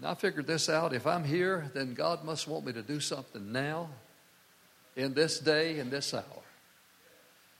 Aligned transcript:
And 0.00 0.08
I 0.08 0.14
figured 0.14 0.46
this 0.46 0.70
out. 0.70 0.94
If 0.94 1.06
I'm 1.06 1.24
here, 1.24 1.70
then 1.74 1.92
God 1.92 2.24
must 2.24 2.48
want 2.48 2.64
me 2.64 2.72
to 2.72 2.80
do 2.80 3.00
something 3.00 3.52
now, 3.52 3.90
in 4.96 5.12
this 5.12 5.38
day, 5.38 5.78
in 5.78 5.90
this 5.90 6.14
hour. 6.14 6.42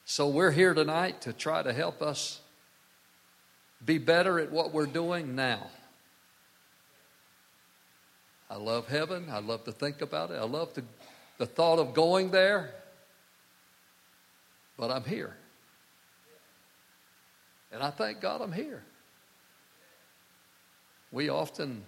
So 0.07 0.27
we're 0.27 0.51
here 0.51 0.73
tonight 0.73 1.21
to 1.23 1.35
try 1.35 1.63
to 1.63 1.71
help 1.75 2.01
us 2.01 2.41
be 3.85 3.99
better 3.99 4.41
at 4.41 4.51
what 4.51 4.73
we're 4.73 4.87
doing 4.87 5.35
now. 5.35 5.67
I 8.49 8.57
love 8.57 8.89
heaven. 8.89 9.27
I 9.31 9.41
love 9.41 9.65
to 9.65 9.73
think 9.73 10.01
about 10.01 10.31
it. 10.31 10.37
I 10.37 10.45
love 10.45 10.73
the, 10.73 10.83
the 11.37 11.45
thought 11.45 11.79
of 11.79 11.93
going 11.93 12.31
there. 12.31 12.73
But 14.79 14.91
I'm 14.91 15.05
here. 15.05 15.37
And 17.71 17.83
I 17.83 17.91
thank 17.91 18.23
God 18.23 18.41
I'm 18.41 18.53
here. 18.53 18.83
We 21.13 21.29
often, 21.29 21.85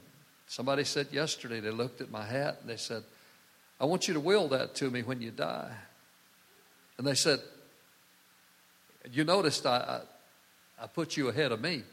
somebody 0.53 0.85
said 0.85 1.09
yesterday, 1.11 1.61
they 1.61 1.71
looked 1.71 2.03
at 2.03 2.11
my 2.11 2.23
hat 2.23 2.59
and 2.61 2.69
they 2.69 2.77
said, 2.77 3.03
I 3.81 3.87
want 3.87 4.07
you 4.07 4.15
to 4.15 4.21
will 4.21 4.49
that 4.49 4.75
to 4.77 4.91
me 4.91 5.03
when 5.03 5.23
you 5.23 5.31
die. 5.31 5.73
And 6.99 7.07
they 7.07 7.15
said, 7.15 7.41
You 9.11 9.25
noticed 9.25 9.65
I, 9.65 10.03
I, 10.79 10.85
I 10.85 10.87
put 10.89 11.17
you 11.17 11.29
ahead 11.29 11.53
of 11.53 11.61
me. 11.61 11.85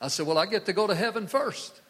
I 0.00 0.08
said, 0.08 0.26
Well, 0.26 0.38
I 0.38 0.46
get 0.46 0.66
to 0.66 0.72
go 0.72 0.86
to 0.86 0.94
heaven 0.94 1.26
first. 1.26 1.80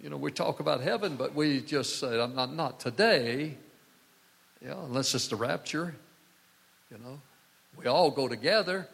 you 0.00 0.10
know, 0.10 0.16
we 0.16 0.30
talk 0.30 0.60
about 0.60 0.80
heaven, 0.80 1.16
but 1.16 1.34
we 1.34 1.60
just 1.60 1.98
say, 1.98 2.20
I'm 2.20 2.36
not, 2.36 2.54
not 2.54 2.78
today. 2.78 3.56
Yeah, 4.64 4.78
unless 4.84 5.12
it's 5.14 5.26
the 5.26 5.36
rapture. 5.36 5.96
You 6.88 6.98
know, 6.98 7.20
we 7.76 7.86
all 7.86 8.12
go 8.12 8.28
together. 8.28 8.86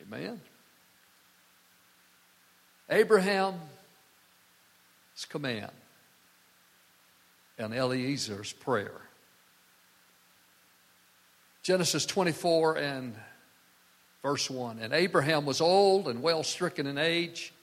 Amen. 0.00 0.40
Abraham's 2.92 3.58
command 5.30 5.72
and 7.56 7.72
Eliezer's 7.72 8.52
prayer. 8.52 9.00
Genesis 11.62 12.04
24 12.04 12.76
and 12.76 13.14
verse 14.22 14.50
1. 14.50 14.78
And 14.80 14.92
Abraham 14.92 15.46
was 15.46 15.62
old 15.62 16.06
and 16.06 16.22
well 16.22 16.42
stricken 16.42 16.86
in 16.86 16.98
age, 16.98 17.54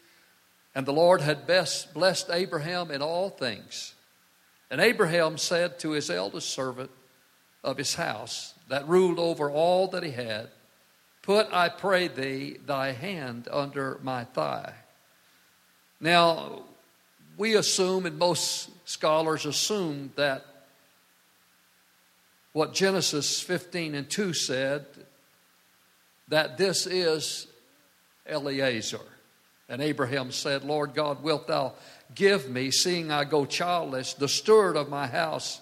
and 0.74 0.86
the 0.86 0.94
Lord 0.94 1.22
had 1.22 1.46
blessed 1.46 2.30
Abraham 2.32 2.90
in 2.90 3.04
all 3.04 3.30
things. 3.30 3.94
And 4.72 4.82
Abraham 4.82 5.38
said 5.38 5.78
to 5.80 5.92
his 5.92 6.10
eldest 6.10 6.50
servant 6.50 6.90
of 7.64 7.78
his 7.78 7.94
house 7.94 8.56
that 8.68 8.88
ruled 8.88 9.20
over 9.20 9.52
all 9.52 9.90
that 9.90 10.04
he 10.04 10.12
had, 10.12 10.50
Put, 11.22 11.54
I 11.54 11.70
pray 11.70 12.08
thee, 12.08 12.58
thy 12.66 12.94
hand 12.94 13.48
under 13.52 14.00
my 14.02 14.24
thigh. 14.24 14.74
Now, 16.00 16.62
we 17.38 17.56
assume, 17.56 18.06
and 18.06 18.18
most 18.18 18.70
scholars 18.88 19.46
assume, 19.46 20.12
that 20.16 20.46
what 22.54 22.74
Genesis 22.74 23.42
15 23.42 23.96
and 23.96 24.10
2 24.10 24.34
said, 24.34 24.86
that 26.30 26.58
this 26.58 26.86
is 26.88 27.48
Eliezer. 28.30 29.00
And 29.68 29.82
Abraham 29.82 30.32
said, 30.32 30.64
Lord 30.64 30.94
God, 30.94 31.22
wilt 31.22 31.48
thou 31.48 31.74
give 32.16 32.50
me, 32.50 32.72
seeing 32.72 33.12
I 33.12 33.24
go 33.24 33.46
childless, 33.46 34.14
the 34.14 34.28
steward 34.28 34.76
of 34.76 34.90
my 34.90 35.08
house 35.08 35.62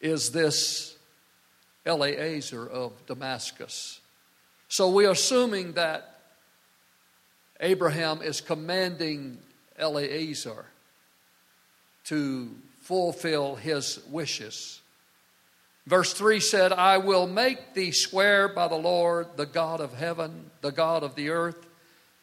is 0.00 0.30
this 0.30 0.96
Eliezer 1.86 2.66
of 2.66 2.92
Damascus. 3.06 4.00
So 4.68 4.90
we're 4.90 5.10
assuming 5.10 5.72
that 5.74 6.18
Abraham 7.60 8.22
is 8.22 8.40
commanding 8.40 9.38
Eliezer 9.78 10.66
to 12.04 12.50
fulfill 12.80 13.56
his 13.56 14.00
wishes. 14.10 14.80
Verse 15.86 16.14
3 16.14 16.40
said, 16.40 16.72
I 16.72 16.98
will 16.98 17.26
make 17.26 17.74
thee 17.74 17.92
swear 17.92 18.48
by 18.48 18.68
the 18.68 18.76
Lord, 18.76 19.28
the 19.36 19.46
God 19.46 19.80
of 19.80 19.94
heaven, 19.94 20.50
the 20.60 20.72
God 20.72 21.02
of 21.02 21.14
the 21.14 21.30
earth, 21.30 21.66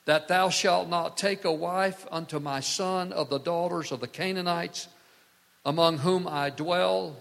that 0.05 0.27
thou 0.27 0.49
shalt 0.49 0.89
not 0.89 1.17
take 1.17 1.45
a 1.45 1.51
wife 1.51 2.07
unto 2.11 2.39
my 2.39 2.59
son 2.59 3.13
of 3.13 3.29
the 3.29 3.39
daughters 3.39 3.91
of 3.91 3.99
the 3.99 4.07
Canaanites, 4.07 4.87
among 5.63 5.99
whom 5.99 6.27
I 6.27 6.49
dwell, 6.49 7.17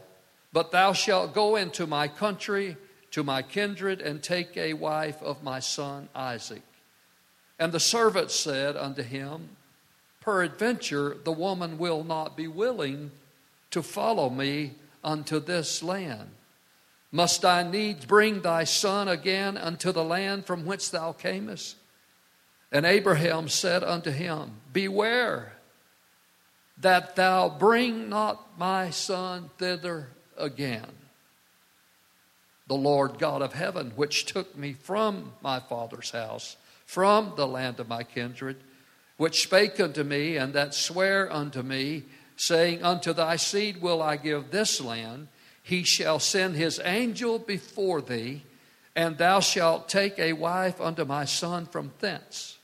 but 0.52 0.72
thou 0.72 0.94
shalt 0.94 1.34
go 1.34 1.56
into 1.56 1.86
my 1.86 2.08
country, 2.08 2.76
to 3.10 3.22
my 3.22 3.42
kindred, 3.42 4.00
and 4.00 4.22
take 4.22 4.56
a 4.56 4.72
wife 4.72 5.22
of 5.22 5.42
my 5.42 5.60
son 5.60 6.08
Isaac. 6.14 6.62
And 7.58 7.70
the 7.70 7.80
servant 7.80 8.30
said 8.30 8.76
unto 8.76 9.02
him, 9.02 9.50
Peradventure 10.20 11.16
the 11.24 11.32
woman 11.32 11.78
will 11.78 12.04
not 12.04 12.36
be 12.36 12.46
willing 12.46 13.10
to 13.70 13.82
follow 13.82 14.28
me 14.28 14.72
unto 15.02 15.40
this 15.40 15.82
land. 15.82 16.30
Must 17.12 17.44
I 17.44 17.62
needs 17.62 18.04
bring 18.04 18.42
thy 18.42 18.64
son 18.64 19.08
again 19.08 19.56
unto 19.56 19.92
the 19.92 20.04
land 20.04 20.46
from 20.46 20.64
whence 20.64 20.88
thou 20.88 21.12
camest? 21.12 21.76
And 22.70 22.86
Abraham 22.86 23.48
said 23.48 23.82
unto 23.82 24.10
him, 24.10 24.52
Beware 24.72 25.54
that 26.78 27.16
thou 27.16 27.48
bring 27.48 28.08
not 28.08 28.58
my 28.58 28.90
son 28.90 29.50
thither 29.58 30.08
again. 30.36 30.86
The 32.68 32.76
Lord 32.76 33.18
God 33.18 33.42
of 33.42 33.52
heaven, 33.52 33.92
which 33.96 34.26
took 34.26 34.56
me 34.56 34.74
from 34.74 35.32
my 35.42 35.58
father's 35.58 36.12
house, 36.12 36.56
from 36.86 37.32
the 37.36 37.46
land 37.46 37.80
of 37.80 37.88
my 37.88 38.04
kindred, 38.04 38.56
which 39.20 39.42
spake 39.42 39.78
unto 39.78 40.02
me, 40.02 40.38
and 40.38 40.54
that 40.54 40.72
sware 40.72 41.30
unto 41.30 41.60
me, 41.60 42.02
saying, 42.36 42.82
Unto 42.82 43.12
thy 43.12 43.36
seed 43.36 43.82
will 43.82 44.00
I 44.00 44.16
give 44.16 44.50
this 44.50 44.80
land. 44.80 45.28
He 45.62 45.82
shall 45.82 46.18
send 46.18 46.56
his 46.56 46.80
angel 46.82 47.38
before 47.38 48.00
thee, 48.00 48.44
and 48.96 49.18
thou 49.18 49.40
shalt 49.40 49.90
take 49.90 50.18
a 50.18 50.32
wife 50.32 50.80
unto 50.80 51.04
my 51.04 51.26
son 51.26 51.66
from 51.66 51.92
thence. 51.98 52.56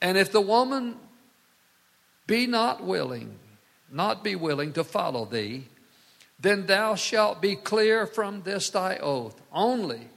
And 0.00 0.16
if 0.16 0.30
the 0.30 0.40
woman 0.40 0.98
be 2.28 2.46
not 2.46 2.84
willing, 2.84 3.36
not 3.90 4.22
be 4.22 4.36
willing 4.36 4.72
to 4.74 4.84
follow 4.84 5.24
thee, 5.24 5.66
then 6.38 6.66
thou 6.66 6.94
shalt 6.94 7.42
be 7.42 7.56
clear 7.56 8.06
from 8.06 8.42
this 8.42 8.70
thy 8.70 8.98
oath. 8.98 9.42
Only 9.52 10.10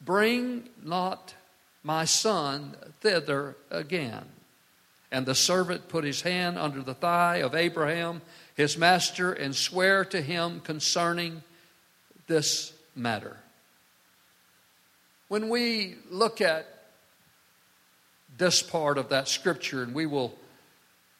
bring 0.00 0.68
not 0.80 1.34
my 1.82 2.04
son 2.04 2.76
thither 3.00 3.56
again. 3.68 4.26
And 5.12 5.26
the 5.26 5.34
servant 5.34 5.88
put 5.88 6.04
his 6.04 6.22
hand 6.22 6.56
under 6.56 6.82
the 6.82 6.94
thigh 6.94 7.38
of 7.38 7.54
Abraham, 7.54 8.22
his 8.54 8.78
master, 8.78 9.32
and 9.32 9.54
sware 9.54 10.04
to 10.04 10.22
him 10.22 10.60
concerning 10.60 11.42
this 12.28 12.72
matter. 12.94 13.36
When 15.28 15.48
we 15.48 15.96
look 16.10 16.40
at 16.40 16.66
this 18.38 18.62
part 18.62 18.98
of 18.98 19.08
that 19.08 19.28
scripture, 19.28 19.82
and 19.82 19.94
we 19.94 20.06
will 20.06 20.36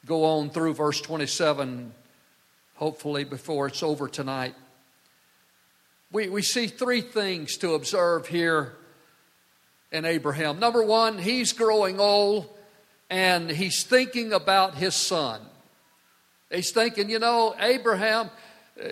go 0.07 0.25
on 0.25 0.51
through 0.51 0.75
verse 0.75 1.01
27, 1.01 1.93
hopefully, 2.77 3.25
before 3.25 3.67
it's 3.67 3.83
over 3.83 4.09
tonight, 4.09 4.55
we, 6.13 6.29
we 6.29 6.43
see 6.43 6.67
three 6.67 7.01
things 7.01 7.57
to 7.59 7.75
observe 7.75 8.27
here 8.27 8.73
in 9.93 10.05
Abraham. 10.05 10.59
Number 10.59 10.83
one, 10.83 11.19
he's 11.19 11.53
growing 11.53 12.01
old 12.01 12.49
and 13.11 13.51
he's 13.51 13.83
thinking 13.83 14.33
about 14.33 14.77
his 14.77 14.95
son. 14.95 15.41
He's 16.51 16.71
thinking, 16.71 17.11
you 17.11 17.19
know, 17.19 17.55
Abraham 17.59 18.31
uh, 18.83 18.87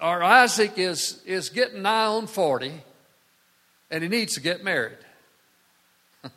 or 0.00 0.22
Isaac 0.22 0.78
is, 0.78 1.22
is 1.24 1.48
getting 1.48 1.82
nigh 1.82 2.06
on 2.06 2.26
40 2.26 2.72
and 3.90 4.02
he 4.02 4.08
needs 4.08 4.34
to 4.34 4.40
get 4.40 4.62
married. 4.62 4.98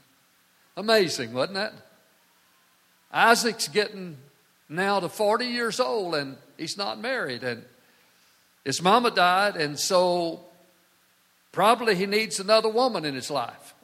Amazing, 0.78 1.34
wasn't 1.34 1.56
that? 1.56 1.74
Isaac's 3.12 3.68
getting 3.68 4.18
now 4.70 5.00
to 5.00 5.10
40 5.10 5.46
years 5.46 5.80
old 5.80 6.16
and 6.16 6.38
he's 6.58 6.78
not 6.78 7.00
married. 7.00 7.44
And 7.44 7.64
his 8.64 8.82
mama 8.82 9.12
died, 9.12 9.56
and 9.56 9.80
so 9.80 10.42
probably 11.54 11.96
he 11.96 12.06
needs 12.06 12.40
another 12.40 12.68
woman 12.68 13.06
in 13.06 13.16
his 13.16 13.30
life. 13.30 13.74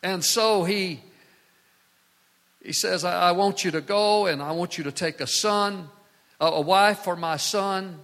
And 0.00 0.24
so 0.24 0.62
he 0.62 1.00
he 2.62 2.72
says, 2.72 3.04
I, 3.04 3.28
I 3.28 3.32
want 3.32 3.64
you 3.64 3.70
to 3.72 3.80
go 3.80 4.26
and 4.26 4.42
I 4.42 4.52
want 4.52 4.78
you 4.78 4.84
to 4.84 4.92
take 4.92 5.20
a 5.20 5.26
son, 5.26 5.88
a, 6.40 6.46
a 6.46 6.60
wife 6.60 7.00
for 7.00 7.16
my 7.16 7.36
son. 7.36 8.00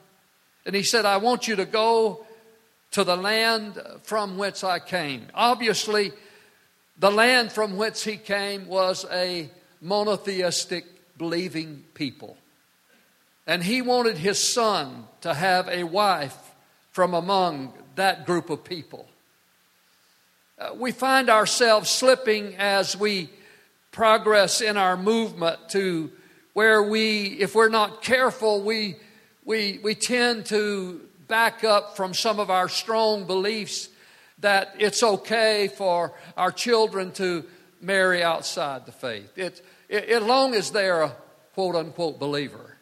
And 0.66 0.74
he 0.74 0.82
said, 0.82 1.04
I 1.04 1.18
want 1.18 1.48
you 1.48 1.56
to 1.56 1.64
go 1.64 2.24
to 2.92 3.04
the 3.04 3.16
land 3.16 3.80
from 4.02 4.38
whence 4.38 4.62
I 4.62 4.78
came. 4.78 5.26
Obviously, 5.34 6.12
the 6.98 7.10
land 7.10 7.50
from 7.50 7.76
whence 7.76 8.04
he 8.04 8.16
came 8.16 8.66
was 8.66 9.04
a 9.10 9.50
monotheistic 9.80 10.84
believing 11.18 11.84
people. 11.94 12.36
And 13.46 13.62
he 13.62 13.82
wanted 13.82 14.16
his 14.16 14.38
son 14.38 15.04
to 15.20 15.34
have 15.34 15.68
a 15.68 15.84
wife 15.84 16.36
from 16.92 17.12
among 17.14 17.74
that 17.96 18.24
group 18.24 18.48
of 18.48 18.64
people. 18.64 19.06
Uh, 20.58 20.70
we 20.76 20.92
find 20.92 21.28
ourselves 21.28 21.90
slipping 21.90 22.54
as 22.56 22.96
we 22.96 23.28
progress 23.94 24.60
in 24.60 24.76
our 24.76 24.96
movement 24.96 25.56
to 25.68 26.10
where 26.52 26.82
we, 26.82 27.26
if 27.26 27.54
we're 27.54 27.68
not 27.68 28.02
careful, 28.02 28.60
we, 28.60 28.96
we, 29.44 29.78
we 29.84 29.94
tend 29.94 30.44
to 30.46 31.00
back 31.28 31.62
up 31.62 31.96
from 31.96 32.12
some 32.12 32.40
of 32.40 32.50
our 32.50 32.68
strong 32.68 33.24
beliefs 33.24 33.88
that 34.40 34.74
it's 34.80 35.04
okay 35.04 35.68
for 35.68 36.12
our 36.36 36.50
children 36.50 37.12
to 37.12 37.44
marry 37.80 38.20
outside 38.20 38.84
the 38.84 38.90
faith. 38.90 39.38
It, 39.38 39.64
it, 39.88 40.08
as 40.08 40.22
long 40.24 40.54
as 40.54 40.72
they're 40.72 41.02
a 41.02 41.16
quote 41.54 41.76
unquote 41.76 42.18
believer. 42.18 42.76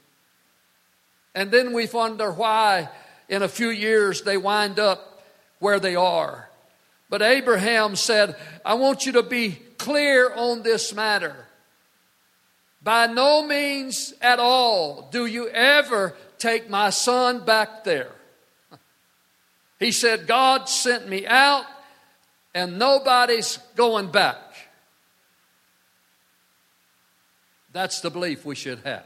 And 1.34 1.50
then 1.50 1.74
we 1.74 1.86
wonder 1.92 2.32
why 2.32 2.88
in 3.28 3.42
a 3.42 3.48
few 3.48 3.68
years 3.68 4.22
they 4.22 4.38
wind 4.38 4.78
up 4.78 5.22
where 5.58 5.78
they 5.78 5.94
are. 5.94 6.48
But 7.10 7.20
Abraham 7.20 7.96
said, 7.96 8.34
I 8.64 8.74
want 8.74 9.04
you 9.04 9.12
to 9.12 9.22
be 9.22 9.58
clear 9.82 10.32
on 10.32 10.62
this 10.62 10.94
matter. 10.94 11.34
By 12.82 13.06
no 13.08 13.44
means 13.44 14.14
at 14.20 14.38
all 14.38 15.08
do 15.10 15.26
you 15.26 15.48
ever 15.48 16.14
take 16.38 16.70
my 16.70 16.90
son 16.90 17.44
back 17.44 17.84
there. 17.84 18.12
He 19.78 19.92
said, 19.92 20.26
God 20.28 20.68
sent 20.68 21.08
me 21.08 21.26
out 21.26 21.64
and 22.54 22.78
nobody's 22.78 23.58
going 23.74 24.10
back. 24.10 24.38
That's 27.72 28.00
the 28.00 28.10
belief 28.10 28.44
we 28.44 28.54
should 28.54 28.80
have. 28.80 29.04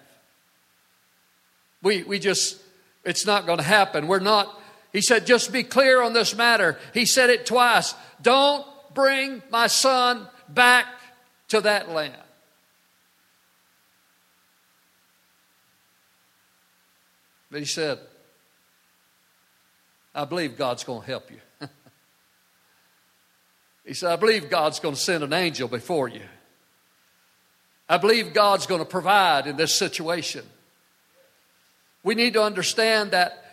We, 1.83 2.03
we 2.03 2.19
just, 2.19 2.61
it's 3.05 3.25
not 3.25 3.47
going 3.47 3.59
to 3.59 3.65
happen. 3.65 4.09
We're 4.09 4.19
not, 4.19 4.61
he 4.93 5.01
said, 5.01 5.27
just 5.27 5.53
be 5.53 5.63
clear 5.63 6.03
on 6.03 6.13
this 6.13 6.37
matter. 6.37 6.79
He 6.93 7.07
said 7.07 7.31
it 7.31 7.47
twice. 7.47 7.95
Don't 8.21 8.67
bring 8.93 9.43
my 9.51 9.69
son 9.69 10.27
back 10.49 10.87
to 11.49 11.61
that 11.63 11.91
land. 11.91 12.15
But 17.51 17.61
he 17.61 17.67
said, 17.67 17.99
I 20.15 20.25
believe 20.25 20.57
God's 20.57 20.85
going 20.85 21.03
to 21.03 21.07
help 21.07 21.31
you. 21.31 21.69
he 23.85 23.95
said, 23.95 24.13
I 24.13 24.17
believe 24.17 24.51
God's 24.51 24.81
going 24.81 24.95
to 24.95 25.01
send 25.01 25.23
an 25.23 25.33
angel 25.33 25.69
before 25.69 26.09
you. 26.09 26.23
I 27.89 27.99
believe 27.99 28.35
God's 28.35 28.67
going 28.67 28.81
to 28.81 28.87
provide 28.87 29.47
in 29.47 29.57
this 29.57 29.75
situation. 29.75 30.45
We 32.03 32.15
need 32.15 32.35
to 32.35 32.43
understand 32.43 33.13
that 33.13 33.45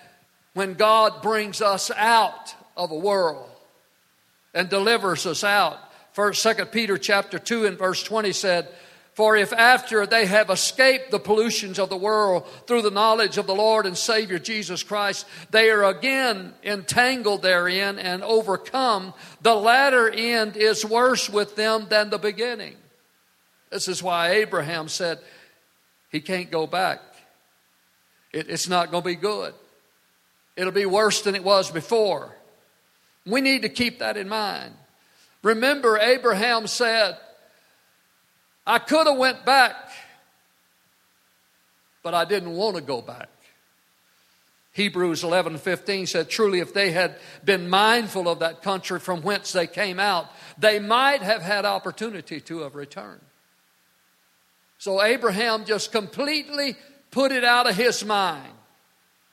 when 0.53 0.73
God 0.73 1.21
brings 1.21 1.61
us 1.61 1.91
out 1.91 2.55
of 2.75 2.91
a 2.91 2.97
world 2.97 3.49
and 4.53 4.69
delivers 4.69 5.25
us 5.25 5.43
out, 5.43 5.77
First, 6.13 6.41
Second 6.41 6.67
Peter 6.67 6.97
chapter 6.97 7.39
two 7.39 7.65
and 7.65 7.77
verse 7.77 8.03
twenty 8.03 8.33
said, 8.33 8.67
for 9.15 9.37
if 9.37 9.53
after 9.53 10.07
they 10.07 10.25
have 10.25 10.49
escaped 10.49 11.11
the 11.11 11.19
pollutions 11.19 11.77
of 11.77 11.89
the 11.89 11.97
world 11.97 12.47
through 12.65 12.81
the 12.81 12.89
knowledge 12.89 13.37
of 13.37 13.45
the 13.45 13.53
Lord 13.53 13.85
and 13.85 13.95
Savior 13.95 14.39
Jesus 14.39 14.81
Christ, 14.81 15.27
they 15.51 15.69
are 15.69 15.83
again 15.83 16.53
entangled 16.63 17.43
therein 17.43 17.99
and 17.99 18.23
overcome, 18.23 19.13
the 19.41 19.53
latter 19.53 20.09
end 20.09 20.57
is 20.57 20.83
worse 20.83 21.29
with 21.29 21.55
them 21.55 21.85
than 21.89 22.09
the 22.09 22.17
beginning. 22.17 22.75
This 23.69 23.87
is 23.87 24.01
why 24.01 24.31
Abraham 24.31 24.87
said 24.87 25.19
he 26.11 26.19
can't 26.19 26.49
go 26.49 26.65
back. 26.65 26.99
It, 28.31 28.49
it's 28.49 28.67
not 28.67 28.89
going 28.89 29.03
to 29.03 29.07
be 29.07 29.15
good. 29.15 29.53
It'll 30.55 30.71
be 30.71 30.87
worse 30.87 31.21
than 31.21 31.35
it 31.35 31.43
was 31.43 31.69
before. 31.69 32.35
We 33.27 33.41
need 33.41 33.61
to 33.61 33.69
keep 33.69 33.99
that 33.99 34.17
in 34.17 34.27
mind. 34.27 34.73
Remember, 35.43 35.97
Abraham 35.97 36.67
said, 36.67 37.17
I 38.65 38.79
could 38.79 39.07
have 39.07 39.17
went 39.17 39.45
back, 39.45 39.75
but 42.01 42.13
I 42.13 42.25
didn't 42.25 42.53
want 42.53 42.77
to 42.77 42.81
go 42.81 43.01
back. 43.01 43.29
Hebrews 44.71 45.23
11 45.23 45.59
15 45.59 46.07
said, 46.07 46.29
Truly, 46.29 46.59
if 46.59 46.73
they 46.73 46.91
had 46.91 47.17
been 47.45 47.69
mindful 47.69 48.27
of 48.27 48.39
that 48.39 48.63
country 48.63 48.99
from 48.99 49.21
whence 49.21 49.51
they 49.51 49.67
came 49.67 49.99
out, 49.99 50.27
they 50.57 50.79
might 50.79 51.21
have 51.21 51.43
had 51.43 51.65
opportunity 51.65 52.41
to 52.41 52.61
have 52.61 52.73
returned. 52.73 53.21
So 54.79 55.03
Abraham 55.03 55.65
just 55.65 55.91
completely 55.91 56.75
put 57.11 57.31
it 57.31 57.43
out 57.43 57.69
of 57.69 57.75
his 57.75 58.03
mind 58.03 58.51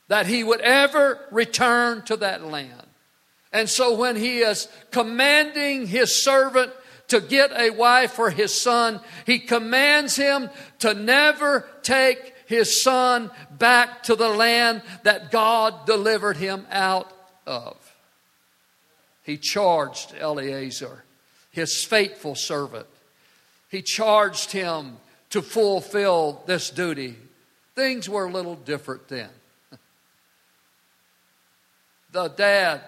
that 0.09 0.27
he 0.27 0.43
would 0.43 0.61
ever 0.61 1.19
return 1.31 2.03
to 2.03 2.17
that 2.17 2.43
land. 2.45 2.90
And 3.53 3.69
so 3.69 3.95
when 3.95 4.15
he 4.15 4.39
is 4.39 4.67
commanding 4.91 5.87
his 5.87 6.23
servant 6.23 6.71
to 7.09 7.19
get 7.19 7.51
a 7.51 7.71
wife 7.71 8.13
for 8.13 8.29
his 8.29 8.53
son, 8.53 9.01
he 9.25 9.39
commands 9.39 10.15
him 10.15 10.49
to 10.79 10.93
never 10.93 11.67
take 11.83 12.33
his 12.45 12.81
son 12.81 13.29
back 13.57 14.03
to 14.03 14.15
the 14.15 14.29
land 14.29 14.81
that 15.03 15.31
God 15.31 15.85
delivered 15.85 16.37
him 16.37 16.65
out 16.71 17.11
of. 17.45 17.75
He 19.23 19.37
charged 19.37 20.13
Eliezer, 20.13 21.03
his 21.51 21.83
faithful 21.83 22.35
servant, 22.35 22.87
he 23.69 23.81
charged 23.81 24.51
him 24.51 24.97
to 25.29 25.41
fulfill 25.41 26.43
this 26.45 26.69
duty. 26.69 27.15
Things 27.75 28.09
were 28.09 28.25
a 28.25 28.31
little 28.31 28.55
different 28.55 29.07
then. 29.07 29.29
The 32.11 32.27
dad 32.27 32.81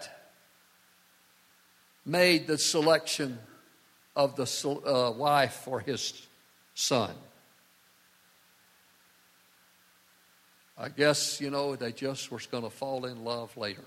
made 2.05 2.47
the 2.47 2.57
selection 2.57 3.39
of 4.15 4.35
the 4.35 4.81
uh, 4.85 5.11
wife 5.11 5.61
for 5.63 5.79
his 5.79 6.27
son. 6.75 7.11
I 10.77 10.89
guess, 10.89 11.39
you 11.39 11.49
know, 11.49 11.75
they 11.75 11.91
just 11.91 12.31
were 12.31 12.41
going 12.51 12.63
to 12.63 12.69
fall 12.69 13.05
in 13.05 13.23
love 13.23 13.55
later. 13.55 13.85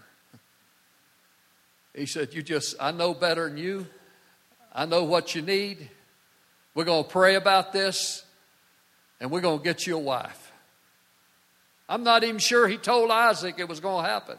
He 1.94 2.06
said, 2.06 2.34
You 2.34 2.42
just, 2.42 2.76
I 2.80 2.92
know 2.92 3.14
better 3.14 3.48
than 3.48 3.58
you. 3.58 3.86
I 4.72 4.86
know 4.86 5.04
what 5.04 5.34
you 5.34 5.42
need. 5.42 5.90
We're 6.74 6.84
going 6.84 7.04
to 7.04 7.10
pray 7.10 7.34
about 7.34 7.72
this 7.72 8.24
and 9.19 9.30
we're 9.30 9.40
going 9.40 9.58
to 9.58 9.64
get 9.64 9.86
you 9.86 9.96
a 9.96 10.00
wife. 10.00 10.52
I'm 11.88 12.04
not 12.04 12.24
even 12.24 12.38
sure 12.38 12.69
he 12.69 12.76
told 12.76 13.10
Isaac 13.10 13.54
it 13.58 13.69
was 13.69 13.80
going 13.80 14.04
to 14.04 14.10
happen. 14.10 14.36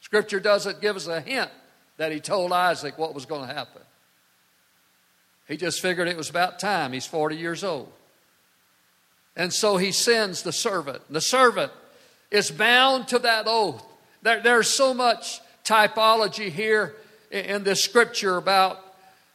Scripture 0.00 0.40
doesn't 0.40 0.82
give 0.82 0.96
us 0.96 1.06
a 1.06 1.20
hint 1.20 1.50
that 1.96 2.12
he 2.12 2.20
told 2.20 2.52
Isaac 2.52 2.98
what 2.98 3.14
was 3.14 3.26
going 3.26 3.48
to 3.48 3.54
happen. 3.54 3.82
He 5.46 5.56
just 5.56 5.80
figured 5.80 6.08
it 6.08 6.16
was 6.16 6.30
about 6.30 6.58
time. 6.58 6.92
He's 6.92 7.06
40 7.06 7.36
years 7.36 7.62
old. 7.62 7.92
And 9.36 9.52
so 9.52 9.76
he 9.76 9.92
sends 9.92 10.42
the 10.42 10.52
servant. 10.52 11.02
The 11.10 11.20
servant 11.20 11.72
is 12.30 12.50
bound 12.50 13.08
to 13.08 13.18
that 13.20 13.44
oath. 13.46 13.84
There, 14.22 14.40
there's 14.40 14.68
so 14.68 14.94
much 14.94 15.40
typology 15.64 16.50
here 16.50 16.94
in 17.30 17.64
this 17.64 17.82
scripture 17.82 18.36
about 18.36 18.80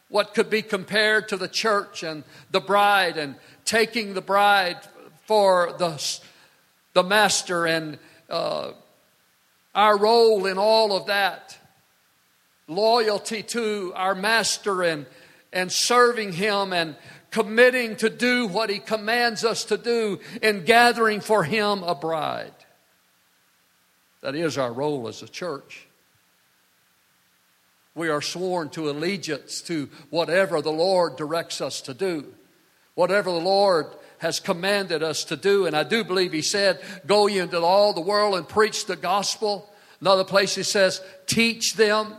what 0.08 0.34
could 0.34 0.50
be 0.50 0.62
compared 0.62 1.28
to 1.28 1.36
the 1.36 1.48
church 1.48 2.02
and 2.02 2.24
the 2.50 2.60
bride 2.60 3.16
and 3.16 3.36
taking 3.64 4.14
the 4.14 4.20
bride 4.20 4.78
for 5.26 5.74
the, 5.78 6.20
the 6.94 7.04
master 7.04 7.66
and 7.66 7.98
uh, 8.28 8.72
our 9.74 9.96
role 9.96 10.46
in 10.46 10.58
all 10.58 10.96
of 10.96 11.06
that. 11.06 11.56
Loyalty 12.70 13.42
to 13.42 13.92
our 13.96 14.14
master 14.14 14.82
and 14.82 15.06
and 15.52 15.70
serving 15.70 16.32
Him 16.32 16.72
and 16.72 16.96
committing 17.30 17.96
to 17.96 18.10
do 18.10 18.46
what 18.46 18.70
He 18.70 18.78
commands 18.78 19.44
us 19.44 19.64
to 19.66 19.76
do 19.76 20.20
in 20.42 20.64
gathering 20.64 21.20
for 21.20 21.44
Him 21.44 21.82
a 21.82 21.94
bride. 21.94 22.54
That 24.22 24.34
is 24.34 24.58
our 24.58 24.72
role 24.72 25.08
as 25.08 25.22
a 25.22 25.28
church. 25.28 25.86
We 27.94 28.08
are 28.08 28.22
sworn 28.22 28.68
to 28.70 28.90
allegiance 28.90 29.60
to 29.62 29.88
whatever 30.10 30.62
the 30.62 30.70
Lord 30.70 31.16
directs 31.16 31.60
us 31.60 31.80
to 31.82 31.94
do, 31.94 32.32
whatever 32.94 33.30
the 33.30 33.38
Lord 33.38 33.86
has 34.18 34.38
commanded 34.38 35.02
us 35.02 35.24
to 35.24 35.36
do. 35.36 35.66
And 35.66 35.74
I 35.74 35.82
do 35.82 36.04
believe 36.04 36.32
He 36.32 36.42
said, 36.42 36.80
Go 37.06 37.26
ye 37.26 37.38
into 37.38 37.60
all 37.60 37.92
the 37.92 38.00
world 38.00 38.36
and 38.36 38.48
preach 38.48 38.86
the 38.86 38.96
gospel. 38.96 39.68
Another 40.00 40.24
place 40.24 40.54
He 40.54 40.62
says, 40.62 41.02
Teach 41.26 41.74
them. 41.74 42.14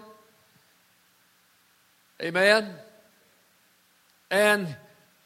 Amen 2.21 2.73
and 4.31 4.75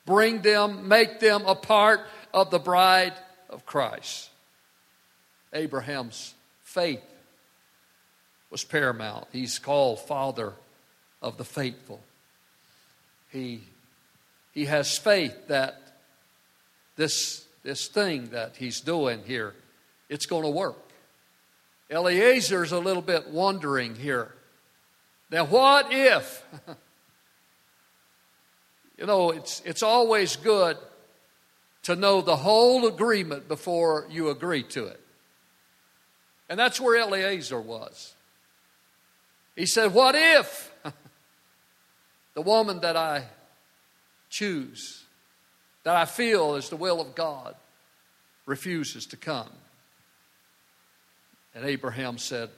bring 0.05 0.41
them, 0.41 0.89
make 0.89 1.19
them 1.21 1.43
a 1.45 1.55
part 1.55 2.01
of 2.33 2.51
the 2.51 2.59
bride 2.59 3.13
of 3.49 3.65
Christ. 3.65 4.29
Abraham's 5.53 6.33
faith 6.63 7.03
was 8.49 8.65
paramount. 8.65 9.27
He's 9.31 9.59
called 9.59 10.01
father 10.01 10.53
of 11.21 11.37
the 11.37 11.45
faithful. 11.45 12.01
He, 13.29 13.61
he 14.51 14.65
has 14.65 14.97
faith 14.97 15.47
that 15.47 15.79
this, 16.95 17.45
this 17.63 17.87
thing 17.87 18.29
that 18.29 18.55
he's 18.57 18.81
doing 18.81 19.23
here, 19.25 19.53
it's 20.09 20.25
going 20.25 20.43
to 20.43 20.49
work. 20.49 20.77
Eliezer's 21.89 22.71
a 22.71 22.79
little 22.79 23.01
bit 23.01 23.29
wondering 23.29 23.95
here. 23.95 24.33
Now, 25.29 25.45
what 25.45 25.87
if 25.91 26.43
You 28.97 29.05
know, 29.05 29.31
it's, 29.31 29.61
it's 29.65 29.83
always 29.83 30.35
good 30.35 30.77
to 31.83 31.95
know 31.95 32.21
the 32.21 32.35
whole 32.35 32.87
agreement 32.87 33.47
before 33.47 34.07
you 34.09 34.29
agree 34.29 34.63
to 34.63 34.85
it. 34.85 34.99
And 36.49 36.59
that's 36.59 36.79
where 36.79 36.95
Eliezer 36.95 37.59
was. 37.59 38.13
He 39.55 39.65
said, 39.65 39.93
What 39.93 40.15
if 40.15 40.73
the 42.33 42.41
woman 42.41 42.81
that 42.81 42.95
I 42.95 43.25
choose, 44.29 45.03
that 45.83 45.95
I 45.95 46.05
feel 46.05 46.55
is 46.55 46.69
the 46.69 46.75
will 46.75 47.01
of 47.01 47.15
God, 47.15 47.55
refuses 48.45 49.05
to 49.07 49.17
come? 49.17 49.49
And 51.53 51.65
Abraham 51.65 52.17
said, 52.17 52.49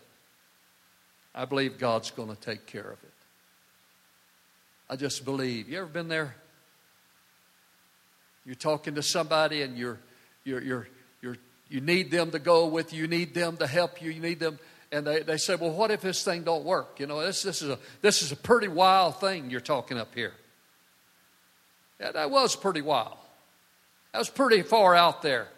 I 1.34 1.46
believe 1.46 1.78
God's 1.78 2.12
going 2.12 2.30
to 2.30 2.36
take 2.36 2.66
care 2.66 2.90
of 2.90 3.04
it. 3.04 3.14
I 4.90 4.96
just 4.96 5.26
believe. 5.26 5.70
You 5.70 5.80
ever 5.80 5.88
been 5.88 6.08
there? 6.08 6.36
You're 8.46 8.56
talking 8.56 8.96
to 8.96 9.04
somebody 9.04 9.62
and 9.62 9.78
you're, 9.78 10.00
you're, 10.46 10.62
you're, 10.62 10.88
you're, 11.22 11.36
you 11.70 11.82
need 11.82 12.12
them 12.12 12.32
to 12.32 12.40
go 12.40 12.68
with 12.68 12.94
you, 12.94 13.02
you 13.02 13.08
need 13.08 13.34
them 13.34 13.58
to 13.58 13.68
help 13.68 14.02
you, 14.02 14.10
you 14.10 14.22
need 14.22 14.40
them. 14.40 14.58
And 14.90 15.06
they, 15.06 15.22
they 15.22 15.36
say, 15.36 15.56
well, 15.56 15.72
what 15.72 15.92
if 15.92 16.00
this 16.00 16.24
thing 16.24 16.44
don't 16.44 16.64
work? 16.64 17.02
You 17.02 17.08
know, 17.08 17.22
this, 17.22 17.44
this, 17.44 17.62
is 17.62 17.70
a, 17.70 17.80
this 18.02 18.22
is 18.22 18.32
a 18.32 18.38
pretty 18.38 18.70
wild 18.70 19.20
thing 19.20 19.50
you're 19.50 19.60
talking 19.60 19.98
up 19.98 20.16
here. 20.16 20.32
Yeah, 22.00 22.14
that 22.14 22.32
was 22.32 22.56
pretty 22.56 22.82
wild. 22.82 23.18
That 24.14 24.20
was 24.20 24.30
pretty 24.30 24.62
far 24.62 24.96
out 24.96 25.22
there. 25.22 25.50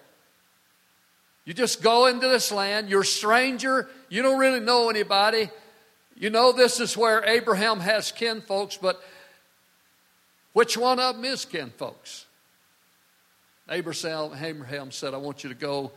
You 1.46 1.54
just 1.54 1.84
go 1.84 2.08
into 2.08 2.28
this 2.28 2.52
land, 2.52 2.90
you're 2.90 3.02
a 3.02 3.06
stranger, 3.06 3.88
you 4.10 4.24
don't 4.24 4.40
really 4.40 4.60
know 4.60 4.90
anybody. 4.90 5.50
You 6.16 6.30
know 6.30 6.52
this 6.52 6.80
is 6.80 6.98
where 6.98 7.24
Abraham 7.24 7.80
has 7.80 8.12
kin 8.12 8.42
folks, 8.42 8.78
but 8.78 9.02
which 10.54 10.78
one 10.78 11.00
of 11.00 11.16
them 11.16 11.26
is 11.26 11.46
kin 11.46 11.72
folks? 11.78 12.26
Abraham 13.70 14.92
said, 14.92 15.14
I 15.14 15.18
want 15.18 15.44
you 15.44 15.50
to 15.50 15.56
go 15.56 15.92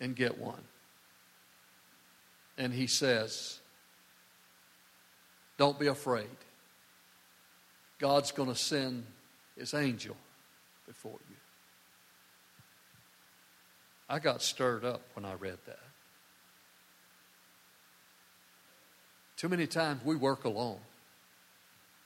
and 0.00 0.14
get 0.14 0.38
one. 0.38 0.62
And 2.58 2.72
he 2.72 2.86
says, 2.86 3.58
Don't 5.56 5.78
be 5.78 5.86
afraid. 5.86 6.26
God's 7.98 8.30
going 8.30 8.50
to 8.50 8.54
send 8.54 9.04
his 9.56 9.72
angel 9.72 10.16
before 10.86 11.18
you. 11.30 11.36
I 14.08 14.18
got 14.18 14.42
stirred 14.42 14.84
up 14.84 15.00
when 15.14 15.24
I 15.24 15.34
read 15.34 15.58
that. 15.66 15.78
Too 19.36 19.48
many 19.48 19.66
times 19.66 20.04
we 20.04 20.16
work 20.16 20.44
alone 20.44 20.78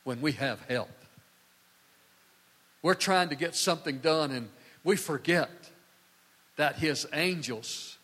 when 0.05 0.21
we 0.21 0.33
have 0.33 0.61
help. 0.69 0.91
We're 2.83 2.95
trying 2.95 3.29
to 3.29 3.35
get 3.35 3.55
something 3.55 3.99
done 3.99 4.31
and 4.31 4.49
we 4.85 4.97
forget 4.97 5.51
that 6.57 6.77
His 6.77 7.07
angels 7.13 7.99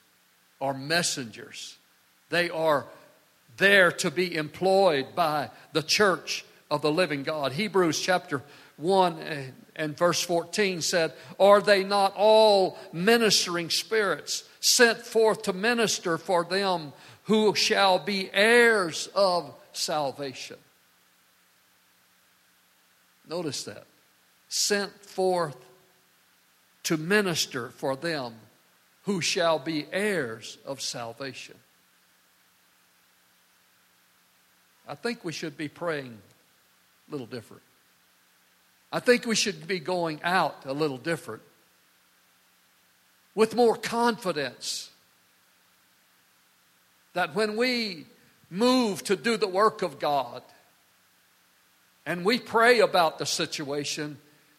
are 0.61 0.75
messengers. 0.75 1.77
They 2.31 2.51
are 2.51 2.87
there 3.57 3.91
to 3.93 4.11
be 4.11 4.35
employed 4.35 5.15
by 5.15 5.51
the 5.73 5.83
church 5.83 6.45
of 6.71 6.83
the 6.83 6.93
living 6.93 7.23
God. 7.23 7.53
Hebrews 7.53 8.01
chapter 8.01 8.43
1 8.77 9.53
and 9.77 9.97
verse 9.97 10.21
14 10.23 10.83
said, 10.83 11.13
Are 11.39 11.61
they 11.61 11.85
not 11.85 12.15
all 12.17 12.79
ministering 12.93 13.71
spirits 13.71 14.45
sent 14.61 14.99
forth 14.99 15.43
to 15.43 15.53
minister 15.53 16.19
for 16.19 16.45
them 16.45 16.93
who 17.25 17.55
shall 17.55 17.99
be 17.99 18.31
heirs 18.33 19.09
of 19.15 19.55
salvation? 19.73 20.57
Notice 23.29 23.65
that. 23.65 23.87
Sent 24.59 25.05
forth 25.05 25.59
to 26.85 26.97
minister 26.97 27.69
for 27.77 27.95
them 27.95 28.33
who 29.03 29.21
shall 29.21 29.59
be 29.59 29.87
heirs 29.93 30.57
of 30.65 30.81
salvation. 30.81 31.57
I 34.89 34.95
think 34.95 35.27
we 35.27 35.33
should 35.33 35.59
be 35.59 35.69
praying 35.69 36.17
a 37.07 37.11
little 37.11 37.27
different. 37.27 37.63
I 38.91 38.99
think 38.99 39.27
we 39.27 39.35
should 39.35 39.69
be 39.69 39.79
going 39.79 40.23
out 40.23 40.63
a 40.65 40.73
little 40.73 40.97
different 40.97 41.43
with 43.35 43.55
more 43.55 43.77
confidence 43.77 44.89
that 47.13 47.35
when 47.35 47.59
we 47.59 48.07
move 48.49 49.05
to 49.05 49.17
do 49.17 49.37
the 49.37 49.49
work 49.49 49.83
of 49.83 49.99
God 49.99 50.43
and 52.07 52.25
we 52.25 52.39
pray 52.39 52.81
about 52.81 53.19
the 53.19 53.27
situation, 53.27 54.17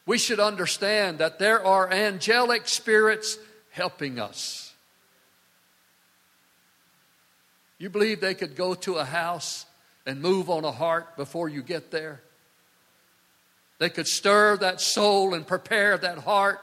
we 0.07 0.17
should 0.17 0.39
understand 0.39 1.19
that 1.19 1.37
there 1.37 1.63
are 1.63 1.91
angelic 1.91 2.67
spirits 2.67 3.37
helping 3.69 4.19
us. 4.19 4.73
You 7.77 7.89
believe 7.89 8.21
they 8.21 8.33
could 8.33 8.55
go 8.55 8.73
to 8.73 8.95
a 8.95 9.03
house 9.05 9.65
and 10.05 10.21
move 10.21 10.49
on 10.49 10.63
a 10.63 10.71
heart 10.71 11.17
before 11.17 11.49
you 11.49 11.61
get 11.61 11.91
there? 11.91 12.21
They 13.79 13.89
could 13.89 14.07
stir 14.07 14.57
that 14.57 14.81
soul 14.81 15.35
and 15.35 15.45
prepare 15.45 15.97
that 15.97 16.19
heart, 16.19 16.61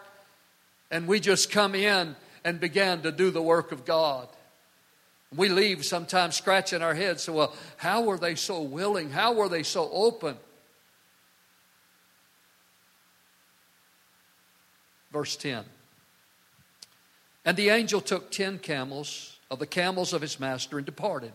and 0.91 1.07
we 1.07 1.21
just 1.21 1.51
come 1.51 1.75
in 1.75 2.17
and 2.45 2.59
begin 2.59 3.03
to 3.03 3.13
do 3.13 3.31
the 3.31 3.43
work 3.43 3.73
of 3.73 3.85
God. 3.85 4.27
We 5.37 5.51
leave 5.51 5.85
sometimes 5.85 6.35
scratching 6.35 6.83
our 6.83 6.95
heads. 6.95 7.25
So, 7.25 7.35
well, 7.35 7.55
how 7.77 8.03
were 8.03 8.19
they 8.19 8.37
so 8.37 8.63
willing? 8.63 9.11
How 9.11 9.35
were 9.35 9.49
they 9.49 9.63
so 9.65 9.89
open? 9.93 10.37
Verse 15.14 15.37
10. 15.37 15.64
And 17.44 17.56
the 17.56 17.68
angel 17.68 18.00
took 18.00 18.33
ten 18.33 18.59
camels 18.59 19.38
of 19.49 19.61
the 19.61 19.66
camels 19.66 20.12
of 20.12 20.21
his 20.21 20.40
master 20.40 20.76
and 20.76 20.85
departed. 20.85 21.33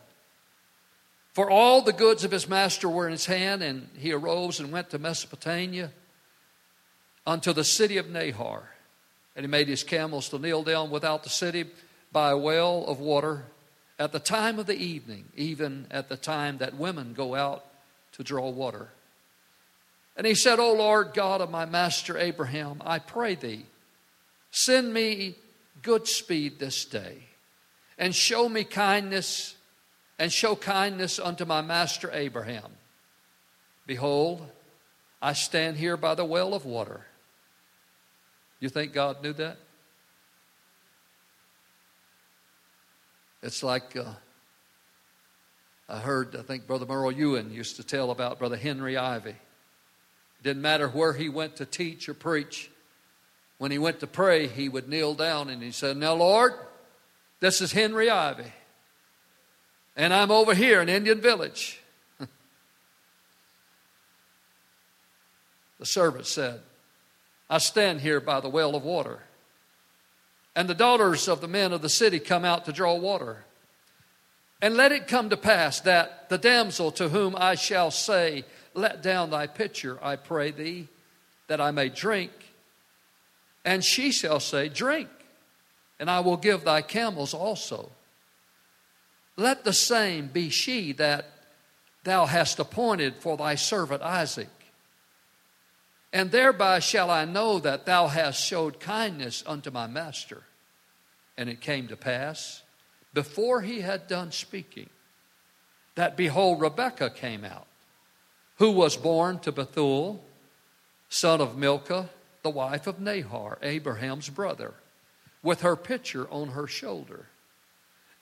For 1.32 1.50
all 1.50 1.82
the 1.82 1.94
goods 1.94 2.26
of 2.26 2.32
his 2.32 2.50
master 2.50 2.90
were 2.90 3.06
in 3.06 3.14
his 3.14 3.28
hand, 3.28 3.64
and 3.64 3.88
he 3.98 4.12
arose 4.12 4.60
and 4.60 4.74
went 4.74 4.90
to 4.90 5.00
Mesopotamia 5.00 5.92
unto 7.26 7.54
the 7.54 7.64
city 7.64 7.96
of 7.96 8.10
Nahor. 8.10 8.70
And 9.34 9.46
he 9.46 9.50
made 9.50 9.70
his 9.70 9.86
camels 9.86 10.28
to 10.30 10.40
kneel 10.40 10.64
down 10.64 10.90
without 10.90 11.24
the 11.24 11.30
city 11.30 11.66
by 12.12 12.32
a 12.32 12.38
well 12.38 12.84
of 12.86 13.00
water 13.00 13.46
at 13.98 14.12
the 14.12 14.20
time 14.20 14.60
of 14.60 14.66
the 14.66 14.78
evening, 14.78 15.24
even 15.38 15.88
at 15.90 16.10
the 16.10 16.18
time 16.18 16.58
that 16.58 16.76
women 16.76 17.14
go 17.14 17.34
out 17.34 17.64
to 18.14 18.24
draw 18.26 18.50
water. 18.50 18.90
And 20.20 20.28
he 20.28 20.36
said, 20.36 20.60
O 20.60 20.74
Lord 20.74 21.14
God 21.14 21.40
of 21.40 21.50
my 21.50 21.64
master 21.64 22.18
Abraham, 22.18 22.82
I 22.86 23.00
pray 23.00 23.36
thee, 23.36 23.66
send 24.52 24.94
me 24.94 25.38
good 25.82 26.10
speed 26.10 26.60
this 26.60 26.84
day, 26.84 27.20
and 27.98 28.14
show 28.14 28.50
me 28.50 28.66
kindness, 28.66 29.56
and 30.20 30.30
show 30.30 30.58
kindness 30.58 31.20
unto 31.20 31.46
my 31.46 31.62
master 31.62 32.12
Abraham. 32.12 32.70
Behold, 33.88 34.46
I 35.22 35.32
stand 35.32 35.78
here 35.78 35.96
by 35.96 36.16
the 36.16 36.26
well 36.26 36.54
of 36.54 36.66
water. 36.66 37.06
You 38.60 38.68
think 38.68 38.92
God 38.92 39.24
knew 39.24 39.32
that? 39.32 39.56
It's 43.42 43.64
like 43.64 43.96
uh, 43.96 44.16
I 45.88 46.00
heard, 46.00 46.36
I 46.36 46.42
think 46.42 46.68
Brother 46.68 46.86
Merle 46.86 47.14
Ewan 47.14 47.54
used 47.54 47.78
to 47.78 47.86
tell 47.86 48.12
about 48.12 48.38
Brother 48.38 48.58
Henry 48.58 48.98
Ivy. 48.98 49.36
Didn't 50.44 50.62
matter 50.62 50.88
where 50.88 51.14
he 51.14 51.30
went 51.30 51.58
to 51.58 51.66
teach 51.66 52.08
or 52.08 52.14
preach. 52.14 52.72
When 53.58 53.72
he 53.72 53.78
went 53.78 54.00
to 54.00 54.08
pray, 54.08 54.48
he 54.48 54.70
would 54.70 54.88
kneel 54.88 55.14
down 55.14 55.50
and 55.50 55.62
he 55.62 55.72
said, 55.72 55.98
Now, 55.98 56.14
Lord, 56.14 56.54
this 57.40 57.62
is 57.62 57.74
Henry 57.74 58.10
Ivy. 58.10 58.54
And 59.98 60.14
I'm 60.14 60.32
over 60.32 60.54
here 60.54 60.82
in 60.82 60.88
Indian 60.88 61.20
Village. 61.20 61.82
the 62.20 62.28
servant 65.86 66.26
said, 66.26 66.62
I 67.50 67.58
stand 67.58 68.00
here 68.00 68.22
by 68.22 68.40
the 68.40 68.48
well 68.48 68.76
of 68.76 68.84
water. 68.84 69.20
And 70.56 70.70
the 70.70 70.76
daughters 70.76 71.28
of 71.28 71.42
the 71.42 71.48
men 71.48 71.74
of 71.74 71.82
the 71.82 71.90
city 71.90 72.20
come 72.20 72.46
out 72.46 72.66
to 72.66 72.72
draw 72.72 72.96
water. 72.96 73.44
And 74.62 74.76
let 74.76 74.92
it 74.92 75.08
come 75.08 75.30
to 75.30 75.38
pass 75.38 75.80
that 75.82 76.30
the 76.30 76.38
damsel 76.38 76.92
to 76.92 77.10
whom 77.10 77.36
I 77.38 77.56
shall 77.56 77.92
say, 77.92 78.44
let 78.74 79.02
down 79.02 79.30
thy 79.30 79.48
pitcher, 79.48 80.00
I 80.02 80.16
pray 80.16 80.52
thee, 80.52 80.88
that 81.48 81.60
I 81.60 81.72
may 81.72 81.90
drink. 81.90 82.32
And 83.66 83.84
she 83.84 84.12
shall 84.12 84.40
say, 84.40 84.70
Drink, 84.70 85.10
and 86.00 86.10
I 86.10 86.22
will 86.22 86.38
give 86.38 86.64
thy 86.64 86.82
camels 86.82 87.34
also. 87.34 87.90
Let 89.36 89.64
the 89.64 89.74
same 89.74 90.28
be 90.28 90.50
she 90.50 90.94
that 90.94 91.26
thou 92.04 92.26
hast 92.26 92.60
appointed 92.60 93.16
for 93.16 93.38
thy 93.38 93.56
servant 93.56 94.02
Isaac. 94.02 94.50
And 96.12 96.32
thereby 96.32 96.80
shall 96.80 97.10
I 97.10 97.26
know 97.26 97.60
that 97.60 97.86
thou 97.86 98.08
hast 98.08 98.44
showed 98.44 98.80
kindness 98.80 99.44
unto 99.46 99.72
my 99.72 99.88
master. 99.88 100.44
And 101.38 101.50
it 101.50 101.62
came 101.62 101.88
to 101.88 101.96
pass, 101.96 102.64
before 103.14 103.62
he 103.62 103.82
had 103.82 104.08
done 104.08 104.32
speaking, 104.32 104.90
that 105.96 106.18
behold, 106.18 106.62
Rebekah 106.62 107.12
came 107.12 107.46
out 107.46 107.68
who 108.60 108.72
was 108.72 108.98
born 108.98 109.40
to 109.40 109.52
Bethuel, 109.52 110.22
son 111.08 111.42
of 111.42 111.58
Milcah, 111.58 112.10
the 112.44 112.50
wife 112.50 112.88
of 112.88 113.00
Nahor, 113.00 113.58
Abraham's 113.62 114.30
brother, 114.30 114.74
with 115.42 115.62
her 115.62 115.76
pitcher 115.76 116.30
on 116.30 116.50
her 116.50 116.68
shoulder. 116.68 117.26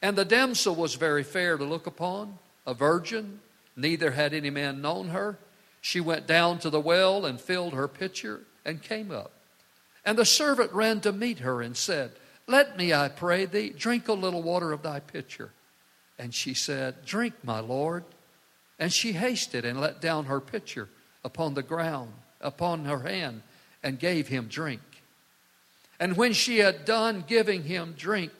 And 0.01 0.15
the 0.15 0.25
damsel 0.25 0.75
was 0.75 0.93
very 0.93 1.23
fair 1.23 1.57
to 1.57 1.65
look 1.65 1.87
upon, 1.87 2.37
a 2.67 2.75
virgin, 2.75 3.39
neither 3.75 4.11
had 4.11 4.33
any 4.33 4.51
man 4.51 4.79
known 4.81 5.09
her. 5.09 5.39
She 5.81 5.99
went 5.99 6.27
down 6.27 6.59
to 6.59 6.69
the 6.69 6.79
well 6.79 7.25
and 7.25 7.41
filled 7.41 7.73
her 7.73 7.87
pitcher 7.87 8.41
and 8.63 8.81
came 8.81 9.11
up. 9.11 9.31
And 10.05 10.17
the 10.17 10.25
servant 10.25 10.71
ran 10.71 11.01
to 11.01 11.11
meet 11.11 11.39
her 11.39 11.61
and 11.63 11.75
said, 11.75 12.11
Let 12.45 12.77
me, 12.77 12.93
I 12.93 13.09
pray 13.09 13.45
thee, 13.45 13.73
drink 13.75 14.07
a 14.07 14.13
little 14.13 14.43
water 14.43 14.71
of 14.71 14.83
thy 14.83 14.99
pitcher. 14.99 15.51
And 16.19 16.33
she 16.33 16.53
said, 16.53 17.05
Drink, 17.05 17.33
my 17.43 17.59
Lord. 17.59 18.03
And 18.79 18.93
she 18.93 19.13
hasted 19.13 19.65
and 19.65 19.79
let 19.79 20.01
down 20.01 20.25
her 20.25 20.39
pitcher 20.39 20.89
upon 21.23 21.53
the 21.53 21.63
ground, 21.63 22.13
upon 22.41 22.85
her 22.85 22.99
hand, 22.99 23.41
and 23.83 23.99
gave 23.99 24.27
him 24.27 24.47
drink. 24.47 24.81
And 25.99 26.15
when 26.15 26.33
she 26.33 26.59
had 26.59 26.85
done 26.85 27.23
giving 27.27 27.63
him 27.63 27.95
drink, 27.97 28.31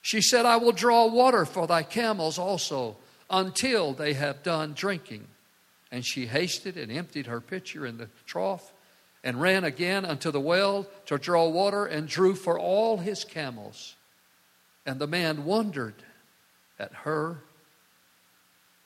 she 0.00 0.20
said, 0.20 0.46
I 0.46 0.56
will 0.56 0.72
draw 0.72 1.06
water 1.06 1.44
for 1.44 1.66
thy 1.66 1.82
camels 1.82 2.38
also 2.38 2.96
until 3.30 3.92
they 3.92 4.14
have 4.14 4.42
done 4.42 4.72
drinking. 4.74 5.26
And 5.90 6.04
she 6.04 6.26
hasted 6.26 6.76
and 6.76 6.90
emptied 6.90 7.26
her 7.26 7.40
pitcher 7.40 7.86
in 7.86 7.98
the 7.98 8.08
trough 8.26 8.72
and 9.22 9.40
ran 9.40 9.64
again 9.64 10.04
unto 10.04 10.30
the 10.30 10.40
well 10.40 10.86
to 11.06 11.18
draw 11.18 11.48
water 11.48 11.86
and 11.86 12.06
drew 12.06 12.34
for 12.34 12.58
all 12.58 12.98
his 12.98 13.24
camels. 13.24 13.94
And 14.84 14.98
the 14.98 15.06
man 15.06 15.44
wondered 15.44 15.94
at 16.78 16.92
her. 16.92 17.38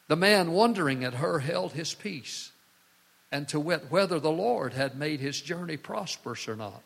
The 0.08 0.16
man 0.16 0.52
wondering 0.52 1.04
at 1.04 1.14
her 1.14 1.38
held 1.38 1.72
his 1.72 1.94
peace 1.94 2.50
and 3.30 3.46
to 3.48 3.60
wit 3.60 3.90
whether 3.90 4.18
the 4.18 4.30
Lord 4.30 4.72
had 4.72 4.96
made 4.96 5.20
his 5.20 5.40
journey 5.40 5.76
prosperous 5.76 6.48
or 6.48 6.56
not. 6.56 6.82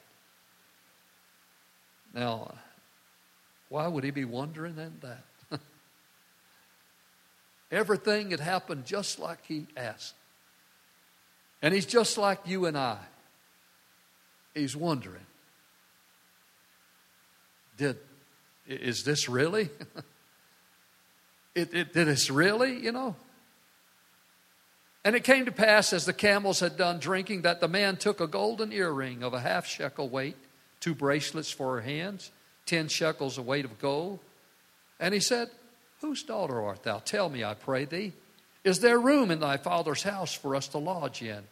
Now, 2.12 2.54
why 3.68 3.86
would 3.86 4.04
he 4.04 4.10
be 4.10 4.24
wondering 4.24 4.78
at 4.78 5.00
that? 5.00 5.24
Everything 7.70 8.32
had 8.32 8.40
happened 8.40 8.84
just 8.84 9.18
like 9.18 9.38
he 9.46 9.66
asked. 9.76 10.14
And 11.62 11.72
he's 11.72 11.86
just 11.86 12.18
like 12.18 12.40
you 12.44 12.66
and 12.66 12.76
I. 12.76 12.98
He's 14.52 14.76
wondering, 14.76 15.24
did 17.76 17.96
is 18.66 19.04
this 19.04 19.28
really? 19.28 19.70
it, 21.54 21.74
it, 21.74 21.92
did 21.92 22.06
this 22.06 22.30
really, 22.30 22.78
you 22.78 22.92
know? 22.92 23.16
And 25.04 25.16
it 25.16 25.24
came 25.24 25.46
to 25.46 25.52
pass, 25.52 25.92
as 25.92 26.06
the 26.06 26.12
camels 26.12 26.60
had 26.60 26.76
done 26.76 26.98
drinking, 26.98 27.42
that 27.42 27.60
the 27.60 27.68
man 27.68 27.96
took 27.96 28.20
a 28.20 28.26
golden 28.26 28.72
earring 28.72 29.22
of 29.22 29.34
a 29.34 29.40
half 29.40 29.66
shekel 29.66 30.08
weight, 30.08 30.36
two 30.80 30.94
bracelets 30.94 31.50
for 31.50 31.74
her 31.74 31.80
hands, 31.80 32.30
ten 32.66 32.88
shekels 32.88 33.36
of 33.36 33.46
weight 33.46 33.64
of 33.64 33.78
gold. 33.80 34.20
And 35.00 35.12
he 35.12 35.20
said, 35.20 35.50
Whose 36.00 36.22
daughter 36.22 36.60
art 36.60 36.84
thou? 36.84 36.98
Tell 36.98 37.28
me, 37.28 37.44
I 37.44 37.54
pray 37.54 37.84
thee. 37.84 38.12
Is 38.64 38.80
there 38.80 38.98
room 38.98 39.30
in 39.30 39.40
thy 39.40 39.56
father's 39.56 40.02
house 40.02 40.32
for 40.32 40.54
us 40.54 40.68
to 40.68 40.78
lodge 40.78 41.22
in? 41.22 41.42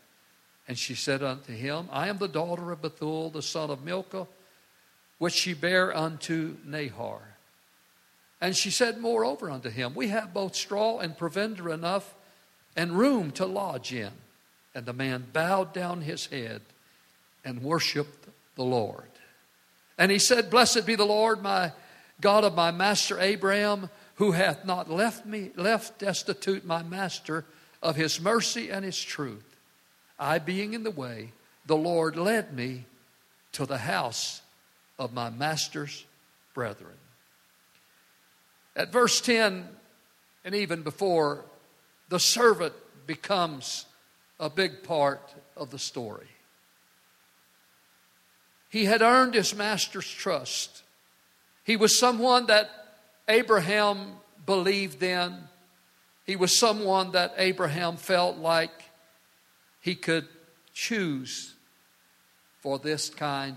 And 0.69 0.79
she 0.79 0.95
said 0.95 1.23
unto 1.23 1.53
him, 1.53 1.89
I 1.91 2.09
am 2.09 2.19
the 2.19 2.29
daughter 2.29 2.71
of 2.71 2.83
Bethuel, 2.83 3.31
the 3.31 3.43
son 3.43 3.71
of 3.71 3.83
Milcah, 3.83 4.29
which 5.19 5.35
she 5.35 5.55
bare 5.55 5.97
unto 5.97 6.57
Nahor. 6.65 7.21
And 8.41 8.57
she 8.57 8.71
said 8.71 8.99
moreover 8.99 9.51
unto 9.51 9.69
him, 9.69 9.95
We 9.95 10.09
have 10.09 10.33
both 10.33 10.55
straw 10.55 10.99
and 10.99 11.17
provender 11.17 11.71
enough 11.71 12.15
and 12.77 12.99
room 12.99 13.31
to 13.33 13.47
lodge 13.47 13.93
in. 13.93 14.11
And 14.75 14.87
the 14.87 14.93
man 14.93 15.27
bowed 15.33 15.73
down 15.73 16.03
his 16.03 16.27
head 16.27 16.63
and 17.45 17.63
worshiped 17.63 18.29
the 18.55 18.65
Lord. 18.65 19.09
And 19.99 20.11
he 20.11 20.19
said, 20.19 20.51
Blessed 20.51 20.87
be 20.87 20.95
the 20.95 21.05
Lord, 21.05 21.43
my 21.43 21.73
God 22.21 22.45
of 22.45 22.55
my 22.55 22.71
master 22.71 23.19
Abraham, 23.21 23.91
who 24.17 24.33
hath 24.33 24.65
not 24.65 24.91
left 24.91 25.27
me 25.27 25.51
left 25.57 25.99
destitute 25.99 26.65
my 26.65 26.83
master 26.83 27.45
of 27.83 27.97
his 27.97 28.21
mercy 28.21 28.71
and 28.71 28.85
his 28.85 29.03
truth. 29.03 29.57
I 30.19 30.39
being 30.39 30.75
in 30.75 30.83
the 30.83 30.91
way, 30.91 31.33
the 31.67 31.77
Lord 31.77 32.17
led 32.17 32.55
me 32.55 32.85
to 33.53 33.67
the 33.67 33.79
house 33.79 34.43
of 34.99 35.15
my 35.15 35.31
master's 35.31 36.05
brethren. 36.55 37.00
At 38.77 38.93
verse 38.93 39.21
10, 39.21 39.69
and 40.45 40.55
even 40.55 40.83
before, 40.83 41.45
the 42.09 42.21
servant 42.21 42.75
becomes 43.07 43.87
a 44.39 44.49
big 44.49 44.83
part 44.83 45.35
of 45.57 45.71
the 45.71 45.79
story. 45.79 46.29
He 48.69 48.85
had 48.85 49.03
earned 49.03 49.35
his 49.35 49.55
master's 49.55 50.09
trust. 50.09 50.83
He 51.65 51.77
was 51.77 51.99
someone 51.99 52.47
that 52.47 52.71
Abraham 53.29 54.13
believed 54.47 55.03
in. 55.03 55.37
He 56.25 56.37
was 56.37 56.59
someone 56.59 57.13
that 57.13 57.35
Abraham 57.37 57.97
felt 57.97 58.37
like 58.39 58.71
he 59.81 59.95
could 59.95 60.29
choose 60.73 61.55
for 62.61 62.79
this 62.79 63.11
kind 63.11 63.57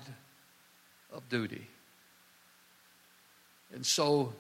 of 1.12 1.30
duty. 1.30 1.68
And 3.74 3.86
so 3.86 4.34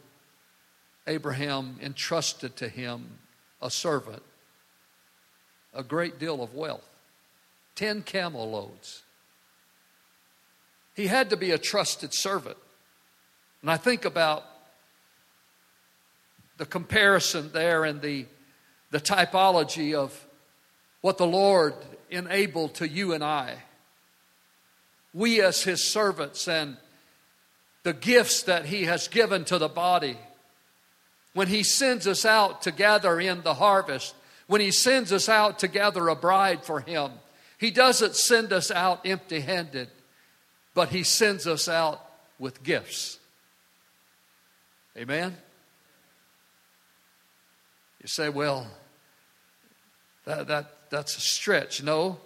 Abraham 1.08 1.78
entrusted 1.82 2.56
to 2.58 2.70
him 2.70 3.20
a 3.62 3.70
servant, 3.70 4.24
a 5.74 5.84
great 5.84 6.20
deal 6.20 6.42
of 6.42 6.54
wealth, 6.54 6.88
10 7.76 8.04
camel 8.04 8.52
loads. 8.52 9.04
He 10.96 11.08
had 11.08 11.30
to 11.32 11.38
be 11.38 11.52
a 11.52 11.58
trusted 11.58 12.14
servant. 12.14 12.58
And 13.62 13.72
I 13.72 13.78
think 13.78 14.06
about 14.06 14.46
the 16.58 16.66
comparison 16.66 17.52
there 17.52 17.84
and 17.84 18.02
the, 18.02 18.26
the 18.92 19.00
typology 19.00 19.96
of 19.96 20.26
what 21.02 21.18
the 21.18 21.26
Lord 21.26 21.74
enabled 22.10 22.76
to 22.76 22.88
you 22.88 23.14
and 23.14 23.24
I. 23.24 23.56
We, 25.14 25.42
as 25.42 25.64
His 25.64 25.84
servants, 25.84 26.48
and 26.48 26.78
the 27.84 27.94
gifts 27.94 28.44
that 28.44 28.66
He 28.66 28.84
has 28.86 29.08
given 29.08 29.46
to 29.46 29.58
the 29.58 29.68
body 29.68 30.18
when 31.34 31.48
He 31.48 31.64
sends 31.64 32.08
us 32.08 32.26
out 32.26 32.62
to 32.64 32.72
gather 32.72 33.20
in 33.20 33.42
the 33.42 33.56
harvest, 33.56 34.16
when 34.48 34.62
He 34.62 34.72
sends 34.72 35.12
us 35.12 35.28
out 35.30 35.60
to 35.60 35.68
gather 35.68 36.08
a 36.08 36.16
bride 36.16 36.64
for 36.64 36.80
Him, 36.80 37.12
He 37.58 37.72
doesn't 37.72 38.16
send 38.16 38.54
us 38.54 38.72
out 38.72 39.06
empty 39.06 39.42
handed, 39.42 39.90
but 40.74 40.90
He 40.90 41.04
sends 41.04 41.48
us 41.48 41.68
out 41.68 42.02
with 42.40 42.64
gifts. 42.64 43.20
Amen? 44.98 45.36
You 48.02 48.08
say, 48.08 48.30
well, 48.30 48.68
that, 50.26 50.48
that, 50.48 50.90
that's 50.90 51.18
a 51.18 51.22
stretch. 51.22 51.82
No, 51.82 52.20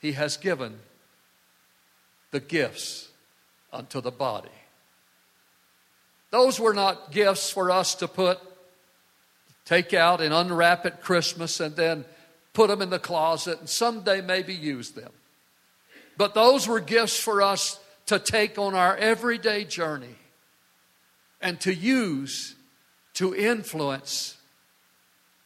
He 0.00 0.12
has 0.12 0.36
given 0.36 0.78
the 2.30 2.40
gifts 2.40 3.08
unto 3.72 4.00
the 4.00 4.10
body. 4.10 4.48
Those 6.34 6.58
were 6.58 6.74
not 6.74 7.12
gifts 7.12 7.48
for 7.48 7.70
us 7.70 7.94
to 7.94 8.08
put, 8.08 8.40
take 9.64 9.94
out 9.94 10.20
and 10.20 10.34
unwrap 10.34 10.84
at 10.84 11.00
Christmas 11.00 11.60
and 11.60 11.76
then 11.76 12.04
put 12.52 12.70
them 12.70 12.82
in 12.82 12.90
the 12.90 12.98
closet 12.98 13.60
and 13.60 13.68
someday 13.68 14.20
maybe 14.20 14.52
use 14.52 14.90
them. 14.90 15.12
But 16.16 16.34
those 16.34 16.66
were 16.66 16.80
gifts 16.80 17.16
for 17.16 17.40
us 17.40 17.78
to 18.06 18.18
take 18.18 18.58
on 18.58 18.74
our 18.74 18.96
everyday 18.96 19.62
journey 19.62 20.16
and 21.40 21.60
to 21.60 21.72
use 21.72 22.56
to 23.12 23.32
influence 23.32 24.36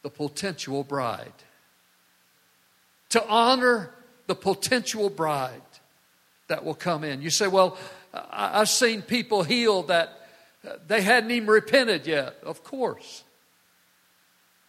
the 0.01 0.09
potential 0.09 0.83
bride. 0.83 1.33
To 3.09 3.23
honor 3.27 3.91
the 4.25 4.33
potential 4.33 5.11
bride 5.11 5.61
that 6.47 6.65
will 6.65 6.73
come 6.73 7.03
in. 7.03 7.21
You 7.21 7.29
say, 7.29 7.47
Well, 7.47 7.77
I've 8.11 8.69
seen 8.69 9.03
people 9.03 9.43
heal 9.43 9.83
that 9.83 10.18
they 10.87 11.01
hadn't 11.01 11.31
even 11.31 11.47
repented 11.47 12.05
yet. 12.05 12.37
Of 12.43 12.63
course. 12.63 13.23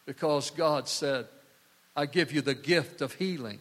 Because 0.06 0.50
God 0.50 0.88
said, 0.88 1.26
I 1.96 2.06
give 2.06 2.32
you 2.32 2.40
the 2.40 2.54
gift 2.54 3.00
of 3.00 3.14
healing. 3.14 3.58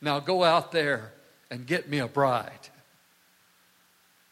Now 0.00 0.20
go 0.20 0.44
out 0.44 0.72
there 0.72 1.12
and 1.50 1.66
get 1.66 1.88
me 1.88 1.98
a 1.98 2.08
bride. 2.08 2.50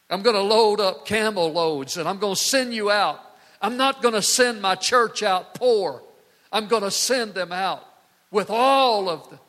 I'm 0.09 0.21
going 0.21 0.35
to 0.35 0.41
load 0.41 0.79
up 0.79 1.05
camel 1.05 1.51
loads 1.51 1.97
and 1.97 2.07
I'm 2.07 2.19
going 2.19 2.35
to 2.35 2.41
send 2.41 2.73
you 2.73 2.91
out. 2.91 3.19
I'm 3.61 3.77
not 3.77 4.01
going 4.01 4.13
to 4.13 4.21
send 4.21 4.61
my 4.61 4.75
church 4.75 5.23
out 5.23 5.55
poor. 5.55 6.03
I'm 6.51 6.67
going 6.67 6.83
to 6.83 6.91
send 6.91 7.33
them 7.33 7.51
out 7.51 7.83
with 8.29 8.49
all 8.49 9.09
of 9.09 9.29
the, 9.29 9.39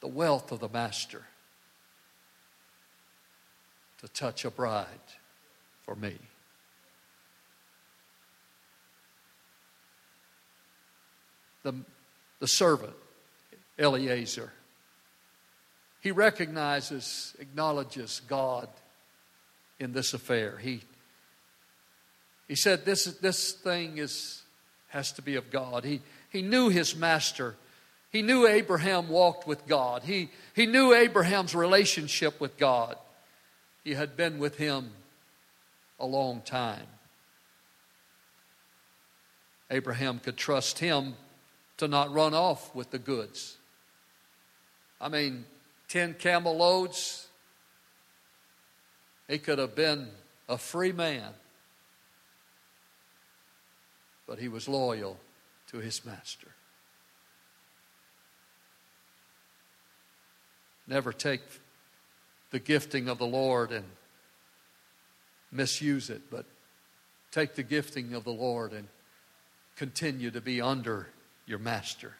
the 0.00 0.08
wealth 0.08 0.52
of 0.52 0.60
the 0.60 0.68
Master 0.68 1.22
to 4.00 4.08
touch 4.08 4.44
a 4.44 4.50
bride 4.50 4.86
for 5.84 5.96
me. 5.96 6.16
The, 11.62 11.74
the 12.40 12.48
servant, 12.48 12.94
Eliezer. 13.78 14.52
he 16.02 16.10
recognizes, 16.10 17.34
acknowledges 17.38 18.20
God 18.28 18.68
in 19.78 19.92
this 19.92 20.14
affair. 20.14 20.58
He, 20.58 20.82
he 22.48 22.56
said, 22.56 22.84
this, 22.84 23.04
this 23.04 23.52
thing 23.52 23.98
is, 23.98 24.42
has 24.88 25.12
to 25.12 25.22
be 25.22 25.36
of 25.36 25.50
God. 25.50 25.84
He, 25.84 26.02
he 26.30 26.42
knew 26.42 26.68
his 26.68 26.96
master. 26.96 27.54
He 28.10 28.20
knew 28.20 28.46
Abraham 28.46 29.08
walked 29.08 29.46
with 29.46 29.66
God. 29.66 30.02
He, 30.02 30.30
he 30.54 30.66
knew 30.66 30.92
Abraham's 30.92 31.54
relationship 31.54 32.40
with 32.40 32.58
God. 32.58 32.96
He 33.84 33.94
had 33.94 34.16
been 34.16 34.38
with 34.38 34.56
him 34.56 34.90
a 36.00 36.06
long 36.06 36.42
time. 36.42 36.86
Abraham 39.70 40.18
could 40.18 40.36
trust 40.36 40.80
him 40.80 41.14
to 41.82 41.88
not 41.88 42.12
run 42.12 42.32
off 42.32 42.72
with 42.76 42.92
the 42.92 42.98
goods. 42.98 43.56
I 45.00 45.08
mean, 45.08 45.44
10 45.88 46.14
camel 46.14 46.56
loads, 46.56 47.26
he 49.26 49.38
could 49.38 49.58
have 49.58 49.74
been 49.74 50.06
a 50.48 50.56
free 50.58 50.92
man. 50.92 51.32
But 54.28 54.38
he 54.38 54.46
was 54.46 54.68
loyal 54.68 55.18
to 55.72 55.78
his 55.78 56.04
master. 56.04 56.46
Never 60.86 61.12
take 61.12 61.42
the 62.52 62.60
gifting 62.60 63.08
of 63.08 63.18
the 63.18 63.26
Lord 63.26 63.72
and 63.72 63.86
misuse 65.50 66.10
it, 66.10 66.30
but 66.30 66.46
take 67.32 67.56
the 67.56 67.64
gifting 67.64 68.14
of 68.14 68.22
the 68.22 68.30
Lord 68.30 68.72
and 68.72 68.86
continue 69.74 70.30
to 70.30 70.40
be 70.40 70.60
under 70.60 71.08
your 71.52 71.60
master. 71.60 72.14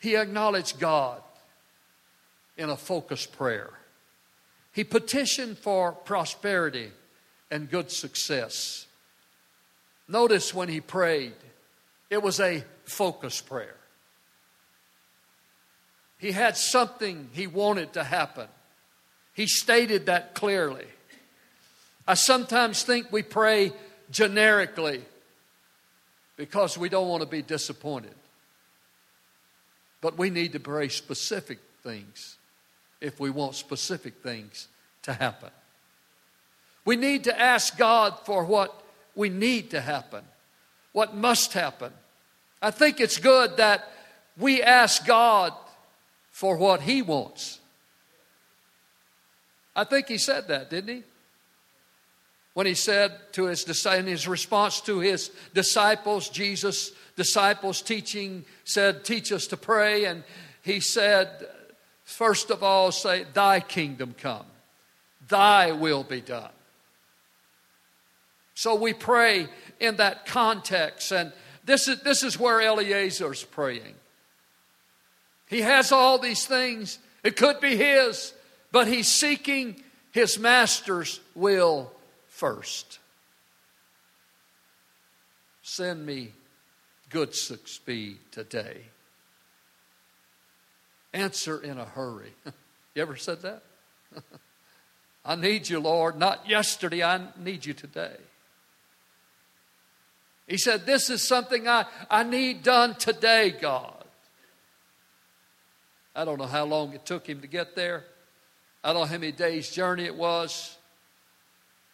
He 0.00 0.16
acknowledged 0.16 0.80
God 0.80 1.20
in 2.56 2.70
a 2.70 2.76
focused 2.76 3.36
prayer. 3.36 3.70
He 4.72 4.84
petitioned 4.84 5.58
for 5.58 5.92
prosperity 5.92 6.92
and 7.50 7.70
good 7.70 7.90
success. 7.90 8.86
Notice 10.08 10.54
when 10.54 10.70
he 10.70 10.80
prayed, 10.80 11.34
it 12.08 12.22
was 12.22 12.40
a 12.40 12.64
focused 12.84 13.46
prayer. 13.46 13.76
He 16.16 16.32
had 16.32 16.56
something 16.56 17.28
he 17.32 17.46
wanted 17.46 17.92
to 17.92 18.02
happen. 18.02 18.48
He 19.34 19.46
stated 19.46 20.06
that 20.06 20.34
clearly. 20.34 20.86
I 22.08 22.14
sometimes 22.14 22.82
think 22.82 23.12
we 23.12 23.22
pray 23.22 23.72
generically 24.10 25.02
because 26.40 26.78
we 26.78 26.88
don't 26.88 27.06
want 27.06 27.20
to 27.20 27.28
be 27.28 27.42
disappointed. 27.42 28.14
But 30.00 30.16
we 30.16 30.30
need 30.30 30.52
to 30.54 30.58
pray 30.58 30.88
specific 30.88 31.58
things 31.82 32.38
if 32.98 33.20
we 33.20 33.28
want 33.28 33.56
specific 33.56 34.22
things 34.22 34.66
to 35.02 35.12
happen. 35.12 35.50
We 36.86 36.96
need 36.96 37.24
to 37.24 37.38
ask 37.38 37.76
God 37.76 38.14
for 38.24 38.42
what 38.46 38.74
we 39.14 39.28
need 39.28 39.68
to 39.72 39.82
happen, 39.82 40.24
what 40.92 41.14
must 41.14 41.52
happen. 41.52 41.92
I 42.62 42.70
think 42.70 43.00
it's 43.00 43.18
good 43.18 43.58
that 43.58 43.92
we 44.38 44.62
ask 44.62 45.04
God 45.04 45.52
for 46.30 46.56
what 46.56 46.80
He 46.80 47.02
wants. 47.02 47.60
I 49.76 49.84
think 49.84 50.08
He 50.08 50.16
said 50.16 50.48
that, 50.48 50.70
didn't 50.70 50.96
He? 50.96 51.02
When 52.60 52.66
he 52.66 52.74
said 52.74 53.32
to 53.32 53.46
his 53.46 53.86
in 53.86 54.06
his 54.06 54.28
response 54.28 54.82
to 54.82 54.98
his 54.98 55.30
disciples, 55.54 56.28
Jesus' 56.28 56.92
disciples 57.16 57.80
teaching 57.80 58.44
said, 58.64 59.02
"Teach 59.02 59.32
us 59.32 59.46
to 59.46 59.56
pray," 59.56 60.04
and 60.04 60.22
he 60.60 60.78
said, 60.78 61.48
first 62.04 62.50
of 62.50 62.62
all, 62.62 62.92
say, 62.92 63.24
"Thy 63.32 63.60
kingdom 63.60 64.12
come, 64.12 64.44
Thy 65.26 65.72
will 65.72 66.04
be 66.04 66.20
done." 66.20 66.52
So 68.52 68.74
we 68.74 68.92
pray 68.92 69.48
in 69.78 69.96
that 69.96 70.26
context, 70.26 71.12
and 71.12 71.32
this 71.64 71.88
is 71.88 72.02
this 72.02 72.22
is 72.22 72.38
where 72.38 72.60
Eliezer's 72.60 73.42
praying. 73.42 73.94
He 75.46 75.62
has 75.62 75.92
all 75.92 76.18
these 76.18 76.44
things; 76.44 76.98
it 77.24 77.36
could 77.36 77.58
be 77.60 77.76
his, 77.76 78.34
but 78.70 78.86
he's 78.86 79.08
seeking 79.08 79.82
his 80.12 80.38
master's 80.38 81.20
will 81.34 81.94
first. 82.40 83.00
Send 85.60 86.06
me 86.06 86.32
good 87.10 87.34
speed 87.34 88.16
today. 88.30 88.78
Answer 91.12 91.62
in 91.62 91.76
a 91.76 91.84
hurry. 91.84 92.32
you 92.94 93.02
ever 93.02 93.16
said 93.16 93.42
that? 93.42 93.62
I 95.24 95.36
need 95.36 95.68
you, 95.68 95.80
Lord. 95.80 96.16
Not 96.18 96.48
yesterday, 96.48 97.02
I 97.02 97.20
need 97.38 97.66
you 97.66 97.74
today. 97.74 98.16
He 100.48 100.56
said, 100.56 100.86
This 100.86 101.10
is 101.10 101.22
something 101.22 101.68
I, 101.68 101.84
I 102.10 102.22
need 102.22 102.62
done 102.62 102.94
today, 102.94 103.50
God. 103.50 104.02
I 106.16 106.24
don't 106.24 106.38
know 106.38 106.46
how 106.46 106.64
long 106.64 106.94
it 106.94 107.04
took 107.04 107.28
him 107.28 107.42
to 107.42 107.46
get 107.46 107.76
there. 107.76 108.04
I 108.82 108.94
don't 108.94 109.02
know 109.02 109.06
how 109.06 109.18
many 109.18 109.32
days' 109.32 109.70
journey 109.70 110.04
it 110.04 110.16
was. 110.16 110.78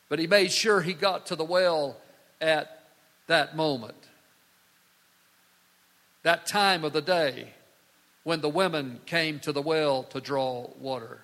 But 0.09 0.19
he 0.19 0.27
made 0.27 0.53
sure 0.53 0.81
he 0.81 0.93
got 0.93 1.27
to 1.27 1.37
the 1.37 1.45
well 1.45 1.97
at 2.41 2.85
that 3.27 3.57
moment. 3.57 3.97
That 6.23 6.47
time 6.47 6.85
of 6.85 6.93
the 6.93 7.03
day 7.03 7.53
when 8.25 8.41
the 8.41 8.49
women 8.49 9.01
came 9.07 9.41
to 9.41 9.53
the 9.53 9.63
well 9.63 10.03
to 10.05 10.21
draw 10.21 10.69
water. 10.81 11.21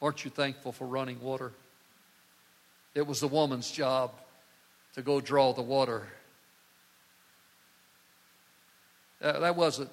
Aren't 0.00 0.24
you 0.24 0.30
thankful 0.30 0.72
for 0.72 0.86
running 0.86 1.20
water? 1.20 1.52
It 2.94 3.06
was 3.06 3.20
the 3.20 3.28
woman's 3.28 3.70
job 3.70 4.12
to 4.94 5.02
go 5.02 5.20
draw 5.20 5.52
the 5.52 5.62
water. 5.62 6.06
That 9.20 9.54
wasn't, 9.54 9.90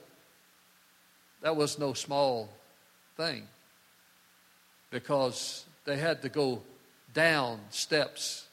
that 1.42 1.56
was 1.56 1.78
no 1.78 1.94
small 1.94 2.50
thing 3.16 3.48
because 4.90 5.66
they 5.86 5.98
had 5.98 6.24
to 6.24 6.30
go 6.30 6.64
down 7.20 7.60
steps 7.70 8.48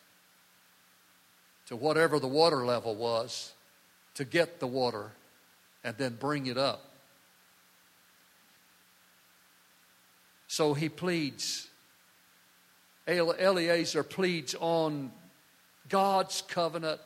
to 1.69 1.77
whatever 1.77 2.19
the 2.19 2.27
water 2.27 2.67
level 2.67 2.97
was 2.97 3.53
to 4.17 4.25
get 4.25 4.59
the 4.59 4.67
water 4.67 5.13
and 5.85 5.97
then 5.99 6.17
bring 6.19 6.47
it 6.47 6.59
up. 6.59 6.83
So 10.49 10.75
he 10.75 10.89
pleads, 10.89 11.69
Eliezer 13.07 14.03
pleads 14.03 14.57
on 14.59 15.13
God's 15.89 16.43
covenant 16.43 17.01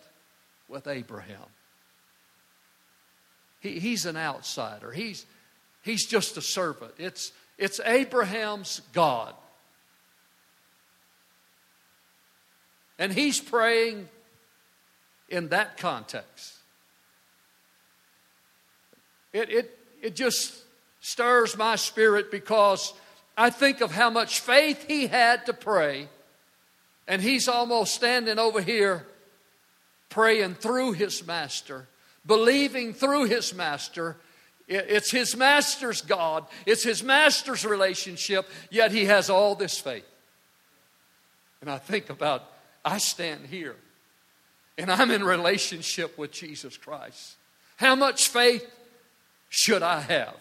with 0.67 0.87
Abraham. 0.87 1.51
He, 3.61 3.79
he's 3.81 4.07
an 4.07 4.17
outsider, 4.17 4.93
he's, 4.93 5.27
he's 5.83 6.07
just 6.07 6.39
a 6.39 6.43
servant. 6.43 6.95
It's, 6.97 7.33
it's 7.59 7.81
Abraham's 7.85 8.81
God. 8.95 9.35
And 13.01 13.11
he's 13.15 13.41
praying 13.41 14.11
in 15.31 15.49
that 15.49 15.79
context. 15.79 16.59
It, 19.33 19.49
it, 19.49 19.79
it 20.03 20.15
just 20.15 20.55
stirs 21.01 21.57
my 21.57 21.77
spirit 21.77 22.31
because 22.31 22.93
I 23.39 23.49
think 23.49 23.81
of 23.81 23.91
how 23.91 24.11
much 24.11 24.41
faith 24.41 24.85
he 24.87 25.07
had 25.07 25.47
to 25.47 25.55
pray, 25.55 26.09
and 27.09 27.23
he's 27.23 27.49
almost 27.49 27.95
standing 27.95 28.39
over 28.39 28.61
here 28.61 29.07
praying 30.11 30.57
through 30.57 30.93
his 30.93 31.27
master, 31.27 31.89
believing 32.27 32.93
through 32.93 33.25
his 33.25 33.55
master. 33.55 34.19
It's 34.69 35.11
his 35.11 35.35
master's 35.35 36.03
God, 36.03 36.45
it's 36.67 36.85
his 36.85 37.03
master's 37.03 37.65
relationship, 37.65 38.47
yet 38.69 38.93
he 38.93 39.07
has 39.07 39.31
all 39.31 39.55
this 39.55 39.79
faith. 39.79 40.05
And 41.63 41.71
I 41.71 41.79
think 41.79 42.11
about 42.11 42.45
I 42.85 42.99
stand 42.99 43.47
here 43.47 43.77
and 44.79 44.91
I'm 44.91 45.11
in 45.11 45.23
relationship 45.23 46.17
with 46.17 46.31
Jesus 46.31 46.77
Christ. 46.77 47.37
How 47.77 47.95
much 47.95 48.29
faith 48.29 48.67
should 49.49 49.83
I 49.83 50.01
have? 50.01 50.37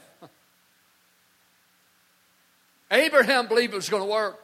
Abraham 2.92 3.48
believed 3.48 3.74
it 3.74 3.78
was 3.78 3.90
going 3.90 4.04
to 4.04 4.10
work. 4.10 4.40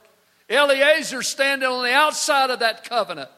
Eliezer 0.50 1.24
standing 1.24 1.68
on 1.68 1.84
the 1.84 1.94
outside 1.94 2.50
of 2.50 2.60
that 2.60 2.88
covenant. 2.88 3.30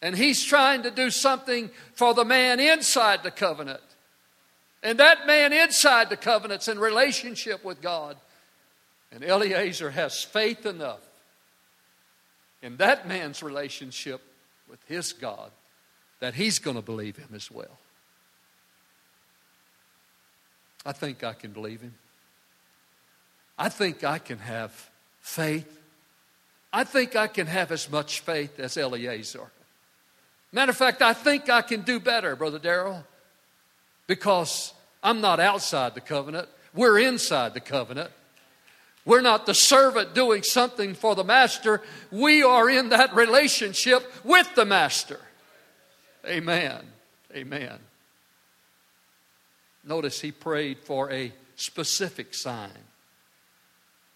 And 0.00 0.16
he's 0.16 0.42
trying 0.42 0.82
to 0.84 0.90
do 0.90 1.10
something 1.10 1.70
for 1.94 2.14
the 2.14 2.24
man 2.24 2.60
inside 2.60 3.22
the 3.22 3.30
covenant. 3.30 3.80
And 4.82 4.98
that 4.98 5.26
man 5.26 5.52
inside 5.52 6.10
the 6.10 6.16
covenant's 6.16 6.68
in 6.68 6.78
relationship 6.78 7.64
with 7.64 7.80
God. 7.80 8.16
And 9.10 9.24
Eliezer 9.24 9.90
has 9.90 10.22
faith 10.22 10.66
enough 10.66 11.00
in 12.64 12.78
that 12.78 13.06
man's 13.06 13.42
relationship 13.42 14.22
with 14.70 14.80
his 14.88 15.12
God 15.12 15.50
that 16.20 16.32
he's 16.32 16.58
going 16.58 16.76
to 16.76 16.82
believe 16.82 17.16
him 17.16 17.28
as 17.34 17.50
well. 17.50 17.78
I 20.86 20.92
think 20.92 21.22
I 21.22 21.34
can 21.34 21.52
believe 21.52 21.82
him. 21.82 21.94
I 23.58 23.68
think 23.68 24.02
I 24.02 24.18
can 24.18 24.38
have 24.38 24.90
faith. 25.20 25.78
I 26.72 26.84
think 26.84 27.14
I 27.14 27.26
can 27.26 27.46
have 27.46 27.70
as 27.70 27.90
much 27.90 28.20
faith 28.20 28.58
as 28.58 28.78
Eliezer. 28.78 29.50
Matter 30.50 30.70
of 30.70 30.76
fact, 30.76 31.02
I 31.02 31.12
think 31.12 31.50
I 31.50 31.60
can 31.60 31.82
do 31.82 32.00
better, 32.00 32.34
Brother 32.34 32.58
Darrell, 32.58 33.04
because 34.06 34.72
I'm 35.02 35.20
not 35.20 35.38
outside 35.38 35.94
the 35.94 36.00
covenant. 36.00 36.48
We're 36.72 36.98
inside 36.98 37.52
the 37.52 37.60
covenant. 37.60 38.10
We're 39.04 39.20
not 39.20 39.46
the 39.46 39.54
servant 39.54 40.14
doing 40.14 40.42
something 40.42 40.94
for 40.94 41.14
the 41.14 41.24
master. 41.24 41.82
We 42.10 42.42
are 42.42 42.70
in 42.70 42.88
that 42.88 43.14
relationship 43.14 44.10
with 44.24 44.54
the 44.54 44.64
master. 44.64 45.20
Amen. 46.26 46.80
Amen. 47.34 47.78
Notice 49.84 50.20
he 50.20 50.32
prayed 50.32 50.78
for 50.78 51.12
a 51.12 51.32
specific 51.56 52.32
sign. 52.32 52.70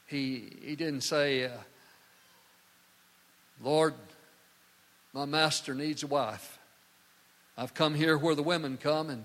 He, 0.06 0.52
he 0.62 0.74
didn't 0.74 1.02
say, 1.02 1.44
uh, 1.44 1.50
Lord, 3.62 3.92
my 5.12 5.26
master 5.26 5.74
needs 5.74 6.02
a 6.02 6.06
wife. 6.06 6.58
I've 7.58 7.74
come 7.74 7.94
here 7.94 8.16
where 8.16 8.34
the 8.34 8.42
women 8.42 8.78
come 8.78 9.10
and 9.10 9.24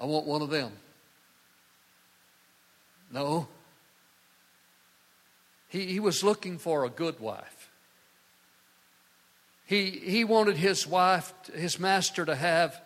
I 0.00 0.06
want 0.06 0.26
one 0.26 0.42
of 0.42 0.50
them. 0.50 0.72
No. 3.12 3.46
He, 5.68 5.86
he 5.86 6.00
was 6.00 6.24
looking 6.24 6.58
for 6.58 6.84
a 6.84 6.90
good 6.90 7.20
wife. 7.20 7.70
He, 9.66 9.90
he 9.90 10.24
wanted 10.24 10.56
his 10.56 10.86
wife, 10.86 11.32
his 11.54 11.78
master, 11.78 12.24
to 12.24 12.34
have 12.34 12.80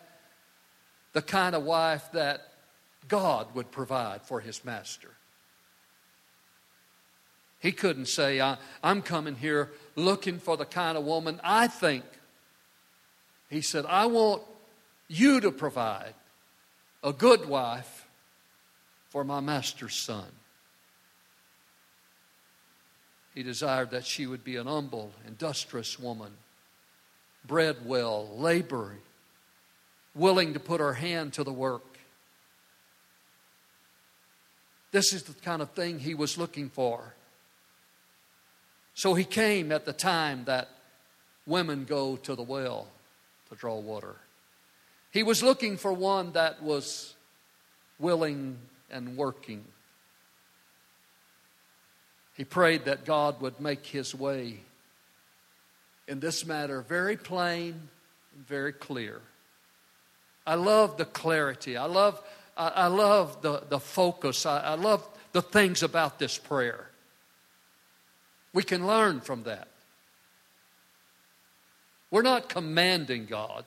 the 1.13 1.21
kind 1.21 1.55
of 1.55 1.63
wife 1.63 2.11
that 2.11 2.41
God 3.07 3.55
would 3.55 3.71
provide 3.71 4.23
for 4.23 4.41
his 4.41 4.65
master. 4.65 5.09
He 7.59 7.71
couldn't 7.71 8.07
say, 8.07 8.41
I'm 8.83 9.01
coming 9.01 9.35
here 9.35 9.71
looking 9.95 10.39
for 10.39 10.57
the 10.57 10.65
kind 10.65 10.97
of 10.97 11.05
woman 11.05 11.39
I 11.41 11.67
think. 11.67 12.03
He 13.49 13.61
said, 13.61 13.85
I 13.87 14.07
want 14.07 14.41
you 15.07 15.39
to 15.39 15.51
provide 15.51 16.15
a 17.01 17.13
good 17.13 17.47
wife 17.47 18.07
for 19.09 19.23
my 19.23 19.39
master's 19.39 19.95
son. 19.95 20.25
He 23.33 23.43
desired 23.43 23.91
that 23.91 24.05
she 24.05 24.27
would 24.27 24.43
be 24.43 24.57
an 24.57 24.67
humble, 24.67 25.11
industrious 25.27 25.99
woman, 25.99 26.31
bred 27.45 27.77
well, 27.85 28.29
laboring, 28.37 28.99
willing 30.13 30.53
to 30.53 30.59
put 30.59 30.79
her 30.79 30.93
hand 30.93 31.33
to 31.33 31.43
the 31.43 31.53
work. 31.53 31.97
This 34.91 35.13
is 35.13 35.23
the 35.23 35.33
kind 35.33 35.61
of 35.61 35.71
thing 35.71 35.99
he 35.99 36.13
was 36.13 36.37
looking 36.37 36.69
for. 36.69 37.15
So 38.93 39.15
he 39.15 39.23
came 39.23 39.71
at 39.71 39.85
the 39.85 39.93
time 39.93 40.45
that 40.45 40.69
women 41.47 41.85
go 41.85 42.15
to 42.17 42.35
the 42.35 42.43
well 42.43 42.87
to 43.49 43.55
draw 43.55 43.79
water. 43.79 44.15
He 45.11 45.23
was 45.23 45.41
looking 45.41 45.77
for 45.77 45.91
one 45.91 46.33
that 46.33 46.61
was 46.61 47.15
willing 47.97 48.57
and 48.91 49.17
working. 49.17 49.65
He 52.35 52.43
prayed 52.43 52.85
that 52.85 53.05
God 53.05 53.41
would 53.41 53.59
make 53.59 53.85
his 53.85 54.15
way 54.15 54.61
in 56.07 56.19
this 56.19 56.45
matter 56.45 56.81
very 56.81 57.15
plain 57.15 57.89
and 58.35 58.47
very 58.47 58.73
clear. 58.73 59.21
I 60.45 60.55
love 60.55 60.97
the 60.97 61.05
clarity. 61.05 61.77
I 61.77 61.85
love, 61.85 62.21
I, 62.57 62.67
I 62.67 62.87
love 62.87 63.41
the, 63.41 63.63
the 63.69 63.79
focus. 63.79 64.45
I, 64.45 64.59
I 64.59 64.75
love 64.75 65.07
the 65.31 65.41
things 65.41 65.83
about 65.83 66.19
this 66.19 66.37
prayer. 66.37 66.89
We 68.51 68.63
can 68.63 68.85
learn 68.85 69.21
from 69.21 69.43
that. 69.43 69.67
We're 72.11 72.21
not 72.21 72.49
commanding 72.49 73.25
God, 73.25 73.65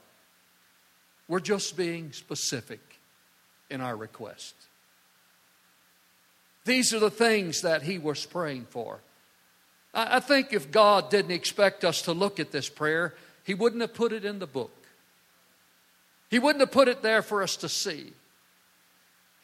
we're 1.28 1.40
just 1.40 1.76
being 1.76 2.12
specific 2.12 2.80
in 3.68 3.80
our 3.80 3.96
request. 3.96 4.54
These 6.66 6.92
are 6.92 6.98
the 6.98 7.10
things 7.10 7.62
that 7.62 7.82
he 7.82 7.96
was 7.96 8.26
praying 8.26 8.66
for. 8.68 8.98
I 9.94 10.20
think 10.20 10.52
if 10.52 10.70
God 10.70 11.08
didn't 11.08 11.30
expect 11.30 11.84
us 11.84 12.02
to 12.02 12.12
look 12.12 12.38
at 12.38 12.50
this 12.50 12.68
prayer, 12.68 13.14
he 13.44 13.54
wouldn't 13.54 13.80
have 13.80 13.94
put 13.94 14.12
it 14.12 14.24
in 14.24 14.40
the 14.40 14.46
book. 14.46 14.72
He 16.28 16.40
wouldn't 16.40 16.60
have 16.60 16.72
put 16.72 16.88
it 16.88 17.02
there 17.02 17.22
for 17.22 17.42
us 17.42 17.56
to 17.58 17.68
see. 17.68 18.12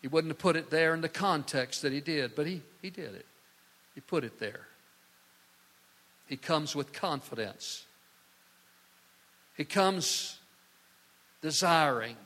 He 0.03 0.09
wouldn't 0.09 0.33
have 0.33 0.39
put 0.39 0.57
it 0.57 0.69
there 0.69 0.95
in 0.95 1.01
the 1.01 1.09
context 1.09 1.83
that 1.83 1.93
he 1.93 2.01
did, 2.01 2.35
but 2.35 2.47
he, 2.47 2.61
he 2.83 2.91
did 2.91 3.15
it. 3.15 3.27
He 3.95 4.01
put 4.01 4.25
it 4.25 4.41
there. 4.41 4.67
He 6.27 6.37
comes 6.37 6.75
with 6.75 6.93
confidence. 6.93 7.85
He 9.57 9.65
comes 9.65 10.39
desiring 11.41 12.17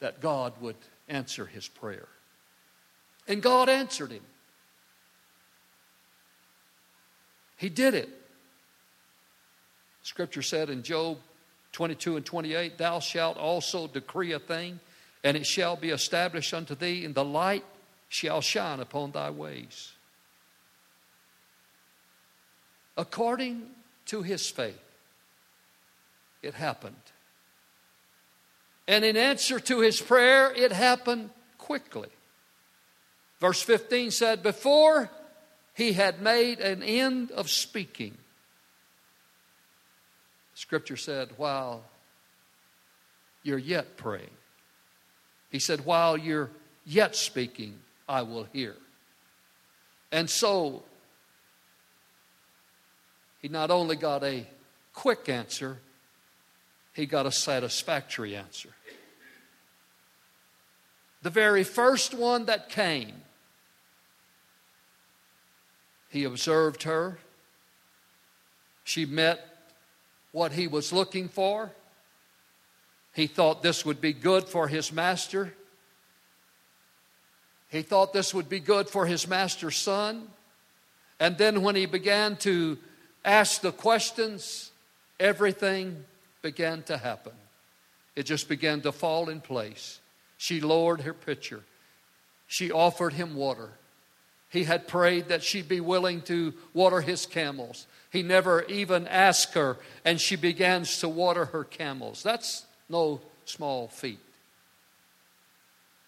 that 0.00 0.20
God 0.20 0.54
would 0.60 0.76
answer 1.06 1.44
his 1.44 1.68
prayer. 1.68 2.08
And 3.28 3.42
God 3.42 3.68
answered 3.68 4.12
him. 4.12 4.22
He 7.56 7.68
did 7.68 7.94
it. 7.94 8.08
Scripture 10.02 10.42
said 10.42 10.70
in 10.70 10.82
Job 10.82 11.18
22 11.72 12.16
and 12.16 12.24
28 12.24 12.78
Thou 12.78 13.00
shalt 13.00 13.36
also 13.36 13.86
decree 13.86 14.32
a 14.32 14.38
thing, 14.38 14.78
and 15.24 15.36
it 15.36 15.46
shall 15.46 15.76
be 15.76 15.90
established 15.90 16.54
unto 16.54 16.74
thee, 16.74 17.04
and 17.04 17.14
the 17.14 17.24
light 17.24 17.64
shall 18.08 18.40
shine 18.40 18.80
upon 18.80 19.10
thy 19.10 19.30
ways. 19.30 19.92
According 22.96 23.62
to 24.06 24.22
his 24.22 24.48
faith, 24.48 24.80
it 26.42 26.54
happened. 26.54 26.94
And 28.88 29.04
in 29.04 29.16
answer 29.16 29.58
to 29.58 29.80
his 29.80 30.00
prayer, 30.00 30.52
it 30.52 30.72
happened 30.72 31.30
quickly. 31.58 32.08
Verse 33.40 33.60
15 33.62 34.10
said, 34.10 34.42
Before 34.42 35.10
he 35.74 35.92
had 35.92 36.22
made 36.22 36.60
an 36.60 36.82
end 36.82 37.30
of 37.30 37.50
speaking, 37.50 38.16
Scripture 40.54 40.96
said, 40.96 41.30
While 41.36 41.84
you're 43.42 43.58
yet 43.58 43.96
praying, 43.96 44.30
he 45.50 45.58
said, 45.58 45.84
While 45.84 46.16
you're 46.16 46.50
yet 46.84 47.14
speaking, 47.14 47.78
I 48.08 48.22
will 48.22 48.44
hear. 48.52 48.74
And 50.10 50.30
so, 50.30 50.82
he 53.42 53.48
not 53.48 53.70
only 53.70 53.96
got 53.96 54.24
a 54.24 54.46
quick 54.94 55.28
answer, 55.28 55.78
he 56.94 57.04
got 57.04 57.26
a 57.26 57.32
satisfactory 57.32 58.34
answer. 58.34 58.70
The 61.26 61.30
very 61.30 61.64
first 61.64 62.14
one 62.14 62.44
that 62.44 62.68
came 62.68 63.12
he 66.08 66.22
observed 66.22 66.84
her. 66.84 67.18
She 68.84 69.06
met 69.06 69.44
what 70.30 70.52
he 70.52 70.68
was 70.68 70.92
looking 70.92 71.28
for. 71.28 71.72
He 73.12 73.26
thought 73.26 73.60
this 73.60 73.84
would 73.84 74.00
be 74.00 74.12
good 74.12 74.44
for 74.44 74.68
his 74.68 74.92
master. 74.92 75.52
He 77.70 77.82
thought 77.82 78.12
this 78.12 78.32
would 78.32 78.48
be 78.48 78.60
good 78.60 78.88
for 78.88 79.04
his 79.04 79.26
master's 79.26 79.74
son. 79.74 80.28
And 81.18 81.36
then 81.36 81.62
when 81.62 81.74
he 81.74 81.86
began 81.86 82.36
to 82.36 82.78
ask 83.24 83.62
the 83.62 83.72
questions, 83.72 84.70
everything 85.18 86.04
began 86.40 86.84
to 86.84 86.96
happen. 86.96 87.32
It 88.14 88.26
just 88.26 88.48
began 88.48 88.80
to 88.82 88.92
fall 88.92 89.28
in 89.28 89.40
place. 89.40 89.98
She 90.36 90.60
lowered 90.60 91.02
her 91.02 91.14
pitcher. 91.14 91.62
She 92.46 92.70
offered 92.70 93.14
him 93.14 93.34
water. 93.34 93.70
He 94.48 94.64
had 94.64 94.88
prayed 94.88 95.28
that 95.28 95.42
she'd 95.42 95.68
be 95.68 95.80
willing 95.80 96.22
to 96.22 96.54
water 96.72 97.00
his 97.00 97.26
camels. 97.26 97.86
He 98.10 98.22
never 98.22 98.62
even 98.64 99.06
asked 99.08 99.54
her, 99.54 99.76
and 100.04 100.20
she 100.20 100.36
begins 100.36 101.00
to 101.00 101.08
water 101.08 101.46
her 101.46 101.64
camels. 101.64 102.22
That's 102.22 102.64
no 102.88 103.20
small 103.44 103.88
feat. 103.88 104.20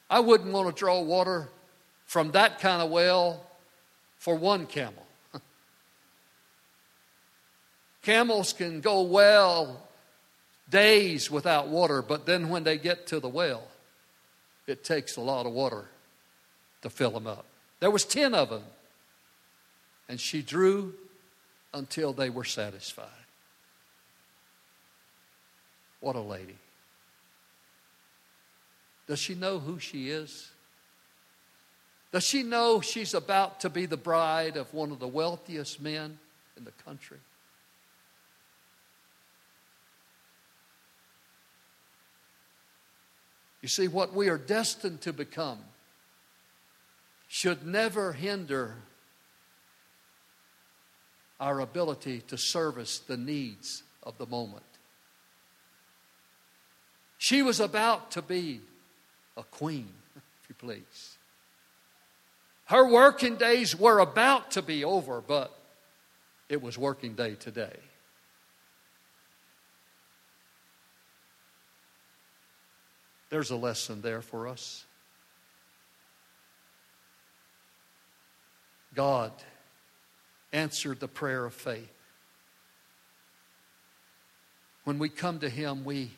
I 0.09 0.21
wouldn't 0.21 0.53
want 0.53 0.75
to 0.75 0.79
draw 0.79 1.01
water 1.01 1.49
from 2.07 2.31
that 2.31 2.61
kind 2.61 2.81
of 2.81 2.91
well 2.91 3.45
for 4.17 4.35
one 4.35 4.67
camel. 4.67 5.07
Camels 8.03 8.55
can 8.55 8.81
go 8.81 9.03
well 9.03 9.87
days 10.71 11.31
without 11.31 11.69
water, 11.69 12.01
but 12.01 12.25
then 12.25 12.49
when 12.49 12.65
they 12.65 12.79
get 12.79 13.07
to 13.09 13.21
the 13.21 13.29
well, 13.29 13.63
it 14.69 14.85
takes 14.85 15.17
a 15.17 15.21
lot 15.21 15.47
of 15.47 15.53
water 15.53 15.87
to 16.83 16.91
fill 16.91 17.11
them 17.11 17.27
up. 17.27 17.45
There 17.81 17.91
was 17.91 18.05
10 18.05 18.35
of 18.35 18.51
them. 18.51 18.63
And 20.09 20.19
she 20.19 20.43
drew 20.43 20.95
until 21.75 22.13
they 22.13 22.31
were 22.31 22.45
satisfied. 22.45 23.09
What 26.01 26.17
a 26.17 26.21
lady. 26.21 26.57
Does 29.07 29.19
she 29.19 29.35
know 29.35 29.59
who 29.59 29.79
she 29.79 30.11
is? 30.11 30.51
Does 32.13 32.25
she 32.25 32.43
know 32.43 32.81
she's 32.81 33.15
about 33.15 33.61
to 33.61 33.71
be 33.71 33.87
the 33.87 33.97
bride 33.97 34.57
of 34.57 34.73
one 34.73 34.93
of 34.93 34.99
the 34.99 35.09
wealthiest 35.09 35.81
men 35.81 36.19
in 36.57 36.65
the 36.65 36.73
country? 36.85 37.19
You 43.61 43.69
see, 43.69 43.89
what 43.89 44.15
we 44.15 44.29
are 44.29 44.39
destined 44.39 45.01
to 45.03 45.13
become 45.13 45.59
should 47.27 47.67
never 47.67 48.13
hinder 48.13 48.77
our 51.41 51.61
ability 51.61 52.21
to 52.29 52.39
service 52.39 52.99
the 52.99 53.17
needs 53.17 53.83
of 54.03 54.17
the 54.19 54.27
moment. 54.27 54.65
She 57.19 57.43
was 57.43 57.61
about 57.61 58.13
to 58.13 58.23
be 58.23 58.61
a 59.37 59.43
queen, 59.43 59.93
if 60.17 60.49
you 60.49 60.55
please. 60.55 61.19
Her 62.67 62.89
working 62.89 63.37
days 63.37 63.75
were 63.75 63.99
about 63.99 64.53
to 64.53 64.63
be 64.63 64.85
over, 64.85 65.21
but 65.21 65.57
it 66.49 66.63
was 66.63 66.79
working 66.79 67.15
day 67.15 67.35
today. 67.35 67.77
There's 73.31 73.51
a 73.51 73.57
lesson 73.57 74.01
there 74.01 74.23
for 74.23 74.49
us. 74.49 74.85
God 78.95 79.33
answered 80.53 80.99
the 80.99 81.09
prayer 81.09 81.45
of 81.45 81.55
faith. 81.55 81.93
When 84.85 84.99
we 84.99 85.11
come 85.11 85.39
to 85.41 85.51
Him, 85.51 85.85
we, 85.85 86.11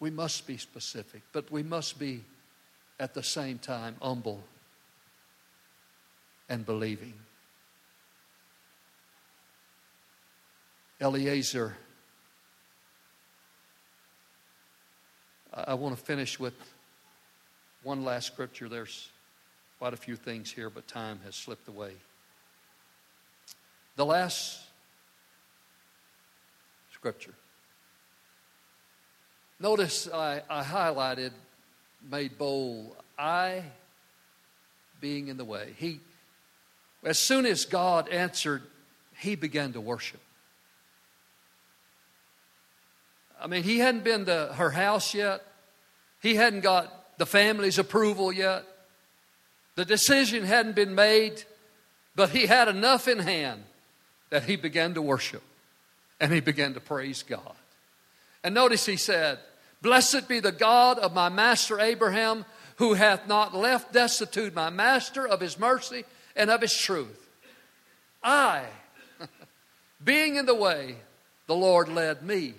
we 0.00 0.10
must 0.10 0.46
be 0.46 0.56
specific, 0.56 1.22
but 1.32 1.50
we 1.52 1.62
must 1.62 1.98
be 1.98 2.24
at 2.98 3.14
the 3.14 3.22
same 3.22 3.58
time 3.58 3.94
humble 4.02 4.42
and 6.48 6.66
believing. 6.66 7.14
Eliezer, 11.00 11.76
I 15.66 15.74
want 15.74 15.96
to 15.96 16.02
finish 16.02 16.38
with 16.38 16.54
one 17.82 18.04
last 18.04 18.26
scripture. 18.26 18.68
There's 18.68 19.10
quite 19.78 19.94
a 19.94 19.96
few 19.96 20.16
things 20.16 20.50
here, 20.50 20.70
but 20.70 20.86
time 20.86 21.20
has 21.24 21.34
slipped 21.34 21.68
away. 21.68 21.92
The 23.96 24.06
last 24.06 24.60
scripture. 26.92 27.34
Notice 29.58 30.08
I, 30.12 30.42
I 30.48 30.62
highlighted, 30.62 31.32
made 32.10 32.38
bold, 32.38 32.96
I 33.18 33.64
being 35.00 35.28
in 35.28 35.36
the 35.36 35.44
way. 35.44 35.74
He, 35.76 36.00
as 37.04 37.18
soon 37.18 37.46
as 37.46 37.64
God 37.64 38.08
answered, 38.08 38.62
he 39.16 39.34
began 39.34 39.72
to 39.72 39.80
worship. 39.80 40.20
I 43.40 43.46
mean, 43.46 43.62
he 43.62 43.78
hadn't 43.78 44.04
been 44.04 44.26
to 44.26 44.52
her 44.54 44.70
house 44.70 45.14
yet. 45.14 45.42
He 46.20 46.34
hadn't 46.34 46.60
got 46.60 47.18
the 47.18 47.26
family's 47.26 47.78
approval 47.78 48.32
yet. 48.32 48.64
The 49.76 49.84
decision 49.84 50.44
hadn't 50.44 50.76
been 50.76 50.94
made, 50.94 51.42
but 52.14 52.30
he 52.30 52.46
had 52.46 52.68
enough 52.68 53.08
in 53.08 53.18
hand 53.18 53.62
that 54.30 54.44
he 54.44 54.56
began 54.56 54.94
to 54.94 55.02
worship 55.02 55.42
and 56.20 56.32
he 56.32 56.40
began 56.40 56.74
to 56.74 56.80
praise 56.80 57.22
God. 57.22 57.54
And 58.44 58.54
notice 58.54 58.86
he 58.86 58.96
said, 58.96 59.38
Blessed 59.82 60.28
be 60.28 60.40
the 60.40 60.52
God 60.52 60.98
of 60.98 61.14
my 61.14 61.30
master 61.30 61.80
Abraham, 61.80 62.44
who 62.76 62.94
hath 62.94 63.26
not 63.26 63.54
left 63.54 63.92
destitute 63.92 64.54
my 64.54 64.68
master 64.68 65.26
of 65.26 65.40
his 65.40 65.58
mercy 65.58 66.04
and 66.36 66.50
of 66.50 66.60
his 66.60 66.76
truth. 66.76 67.28
I, 68.22 68.64
being 70.04 70.36
in 70.36 70.44
the 70.44 70.54
way, 70.54 70.96
the 71.46 71.54
Lord 71.54 71.88
led 71.88 72.22
me 72.22 72.54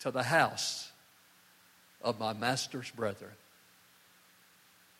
to 0.00 0.10
the 0.10 0.24
house 0.24 0.90
of 2.04 2.20
my 2.20 2.32
master's 2.32 2.90
brethren. 2.90 3.32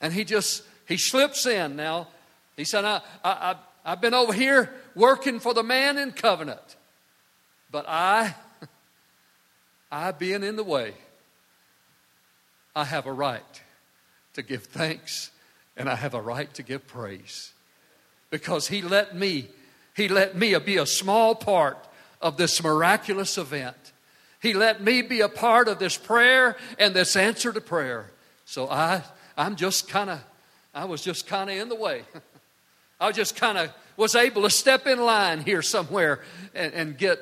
And 0.01 0.13
he 0.13 0.25
just, 0.25 0.63
he 0.89 0.97
slips 0.97 1.47
in 1.47 1.77
now. 1.77 2.09
He 2.57 2.65
said, 2.65 2.85
I, 2.85 3.01
I, 3.23 3.57
I've 3.85 4.01
been 4.01 4.15
over 4.15 4.33
here 4.33 4.73
working 4.95 5.39
for 5.39 5.55
the 5.55 5.63
man 5.63 5.99
in 5.99 6.13
covenant, 6.13 6.77
but 7.71 7.85
I, 7.87 8.35
I 9.93 10.13
being 10.13 10.43
in 10.43 10.57
the 10.57 10.65
way, 10.65 10.95
I 12.75 12.85
have 12.85 13.07
a 13.07 13.13
right 13.13 13.63
to 14.35 14.43
give 14.43 14.65
thanks 14.65 15.31
and 15.77 15.89
I 15.89 15.95
have 15.95 16.15
a 16.15 16.21
right 16.21 16.53
to 16.55 16.63
give 16.63 16.87
praise 16.87 17.53
because 18.31 18.69
he 18.69 18.83
let 18.83 19.15
me 19.15 19.49
he 19.95 20.09
let 20.09 20.37
me 20.37 20.59
be 20.59 20.77
a 20.77 20.87
small 20.87 21.35
part 21.35 21.79
of 22.21 22.37
this 22.37 22.63
miraculous 22.63 23.39
event 23.39 23.84
he 24.45 24.55
let 24.55 24.83
me 24.83 25.03
be 25.03 25.21
a 25.21 25.29
part 25.29 25.69
of 25.69 25.79
this 25.79 25.97
prayer 25.97 26.57
and 26.79 26.95
this 26.95 27.17
answer 27.17 27.53
to 27.53 27.61
prayer 27.61 28.11
so 28.45 28.69
i 28.69 29.03
i'm 29.37 29.57
just 29.57 29.89
kind 29.89 30.11
of 30.11 30.21
i 30.75 30.85
was 30.85 31.03
just 31.03 31.27
kind 31.27 31.51
of 31.51 31.57
in 31.57 31.69
the 31.69 31.75
way 31.75 32.03
i 33.01 33.11
just 33.11 33.37
kind 33.37 33.59
of 33.59 33.73
was 33.97 34.15
able 34.15 34.43
to 34.43 34.51
step 34.51 34.87
in 34.87 35.01
line 35.01 35.41
here 35.41 35.63
somewhere 35.63 36.21
and, 36.55 36.73
and 36.75 36.99
get 36.99 37.19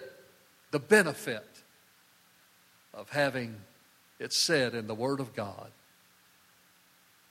the 0.70 0.78
benefit 0.78 1.46
of 2.94 3.08
having 3.10 3.54
it 4.18 4.32
said 4.32 4.74
in 4.74 4.86
the 4.86 4.94
word 4.94 5.20
of 5.20 5.34
god 5.34 5.70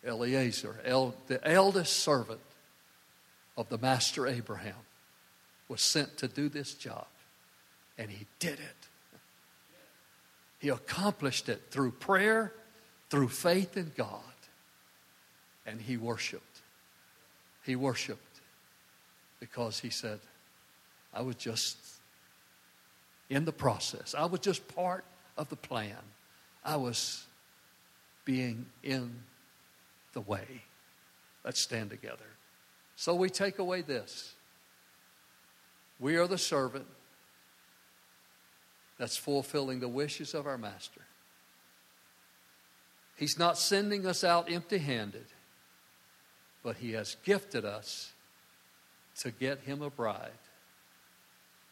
Eliezer, 0.05 0.79
el, 0.83 1.13
the 1.27 1.45
eldest 1.47 1.97
servant 1.97 2.39
of 3.55 3.69
the 3.69 3.77
master 3.77 4.27
Abraham, 4.27 4.75
was 5.67 5.81
sent 5.81 6.17
to 6.17 6.27
do 6.27 6.49
this 6.49 6.73
job. 6.73 7.05
And 7.97 8.09
he 8.09 8.25
did 8.39 8.59
it. 8.59 8.80
He 10.61 10.69
accomplished 10.69 11.49
it 11.49 11.59
through 11.71 11.89
prayer, 11.93 12.53
through 13.09 13.29
faith 13.29 13.77
in 13.77 13.91
God. 13.97 14.21
And 15.65 15.81
he 15.81 15.97
worshiped. 15.97 16.61
He 17.65 17.75
worshiped 17.75 18.41
because 19.39 19.79
he 19.79 19.89
said, 19.89 20.19
I 21.11 21.23
was 21.23 21.35
just 21.35 21.77
in 23.27 23.43
the 23.43 23.51
process. 23.51 24.13
I 24.15 24.25
was 24.25 24.39
just 24.39 24.67
part 24.75 25.03
of 25.35 25.49
the 25.49 25.55
plan. 25.55 25.97
I 26.63 26.75
was 26.75 27.25
being 28.23 28.67
in 28.83 29.15
the 30.13 30.21
way. 30.21 30.45
Let's 31.43 31.59
stand 31.59 31.89
together. 31.89 32.17
So 32.95 33.15
we 33.15 33.31
take 33.31 33.57
away 33.57 33.81
this. 33.81 34.35
We 35.99 36.17
are 36.17 36.27
the 36.27 36.37
servant 36.37 36.85
that's 39.01 39.17
fulfilling 39.17 39.79
the 39.79 39.87
wishes 39.87 40.35
of 40.35 40.45
our 40.45 40.59
master. 40.59 41.01
He's 43.15 43.39
not 43.39 43.57
sending 43.57 44.05
us 44.05 44.23
out 44.23 44.51
empty 44.51 44.77
handed, 44.77 45.25
but 46.61 46.75
He 46.75 46.91
has 46.91 47.15
gifted 47.23 47.65
us 47.65 48.11
to 49.21 49.31
get 49.31 49.61
Him 49.61 49.81
a 49.81 49.89
bride. 49.89 50.29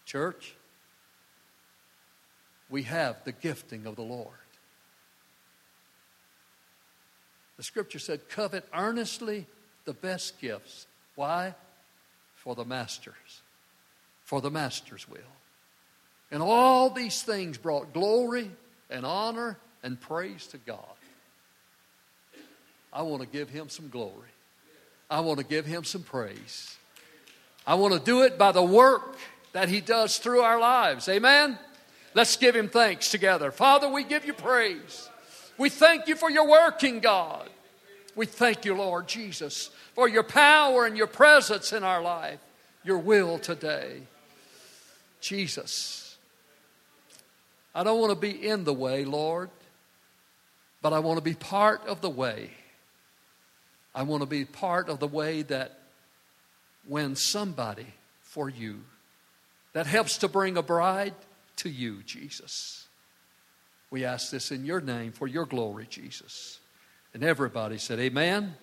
Church, 0.05 0.55
we 2.67 2.81
have 2.81 3.23
the 3.25 3.31
gifting 3.31 3.85
of 3.85 3.95
the 3.95 4.01
Lord. 4.01 4.33
The 7.57 7.63
scripture 7.63 7.99
said, 7.99 8.27
covet 8.27 8.65
earnestly 8.73 9.45
the 9.85 9.93
best 9.93 10.41
gifts. 10.41 10.87
Why? 11.13 11.53
For 12.33 12.55
the 12.55 12.65
masters. 12.65 13.43
For 14.23 14.41
the 14.41 14.49
master's 14.49 15.07
will. 15.07 15.19
And 16.31 16.41
all 16.43 16.89
these 16.89 17.21
things 17.21 17.57
brought 17.57 17.93
glory 17.93 18.51
and 18.89 19.05
honor 19.05 19.57
and 19.83 19.99
praise 19.99 20.47
to 20.47 20.57
God. 20.57 20.79
I 22.91 23.03
want 23.03 23.21
to 23.21 23.27
give 23.27 23.49
him 23.49 23.69
some 23.69 23.89
glory. 23.89 24.29
I 25.09 25.21
want 25.21 25.39
to 25.39 25.45
give 25.45 25.65
him 25.65 25.83
some 25.83 26.03
praise. 26.03 26.77
I 27.65 27.75
want 27.75 27.93
to 27.93 27.99
do 27.99 28.23
it 28.23 28.37
by 28.37 28.51
the 28.51 28.63
work 28.63 29.17
that 29.53 29.69
he 29.69 29.81
does 29.81 30.17
through 30.17 30.41
our 30.41 30.59
lives. 30.59 31.07
Amen? 31.09 31.57
Let's 32.13 32.35
give 32.37 32.55
him 32.55 32.69
thanks 32.69 33.11
together. 33.11 33.51
Father, 33.51 33.89
we 33.89 34.03
give 34.03 34.25
you 34.25 34.33
praise. 34.33 35.09
We 35.57 35.69
thank 35.69 36.07
you 36.07 36.15
for 36.15 36.29
your 36.29 36.47
working, 36.47 36.99
God. 36.99 37.49
We 38.15 38.25
thank 38.25 38.65
you, 38.65 38.75
Lord 38.75 39.07
Jesus, 39.07 39.69
for 39.93 40.07
your 40.07 40.23
power 40.23 40.85
and 40.85 40.97
your 40.97 41.07
presence 41.07 41.73
in 41.73 41.83
our 41.83 42.01
life, 42.01 42.39
your 42.83 42.97
will 42.97 43.39
today. 43.39 44.01
Jesus, 45.21 46.08
I 47.73 47.83
don't 47.83 47.99
want 47.99 48.11
to 48.11 48.19
be 48.19 48.47
in 48.47 48.63
the 48.63 48.73
way, 48.73 49.05
Lord, 49.05 49.49
but 50.81 50.93
I 50.93 50.99
want 50.99 51.17
to 51.17 51.23
be 51.23 51.33
part 51.33 51.85
of 51.87 52.01
the 52.01 52.09
way. 52.09 52.51
I 53.93 54.03
want 54.03 54.21
to 54.21 54.27
be 54.27 54.45
part 54.45 54.89
of 54.89 54.99
the 54.99 55.07
way 55.07 55.41
that 55.43 55.79
when 56.87 57.15
somebody 57.15 57.87
for 58.21 58.49
you 58.49 58.81
that 59.73 59.87
helps 59.87 60.17
to 60.19 60.27
bring 60.27 60.57
a 60.57 60.63
bride 60.63 61.13
to 61.57 61.69
you, 61.69 62.01
Jesus. 62.03 62.87
We 63.91 64.05
ask 64.05 64.31
this 64.31 64.51
in 64.51 64.65
your 64.65 64.81
name 64.81 65.11
for 65.11 65.27
your 65.27 65.45
glory, 65.45 65.87
Jesus. 65.89 66.59
And 67.13 67.23
everybody 67.23 67.77
said, 67.77 67.99
Amen. 67.99 68.55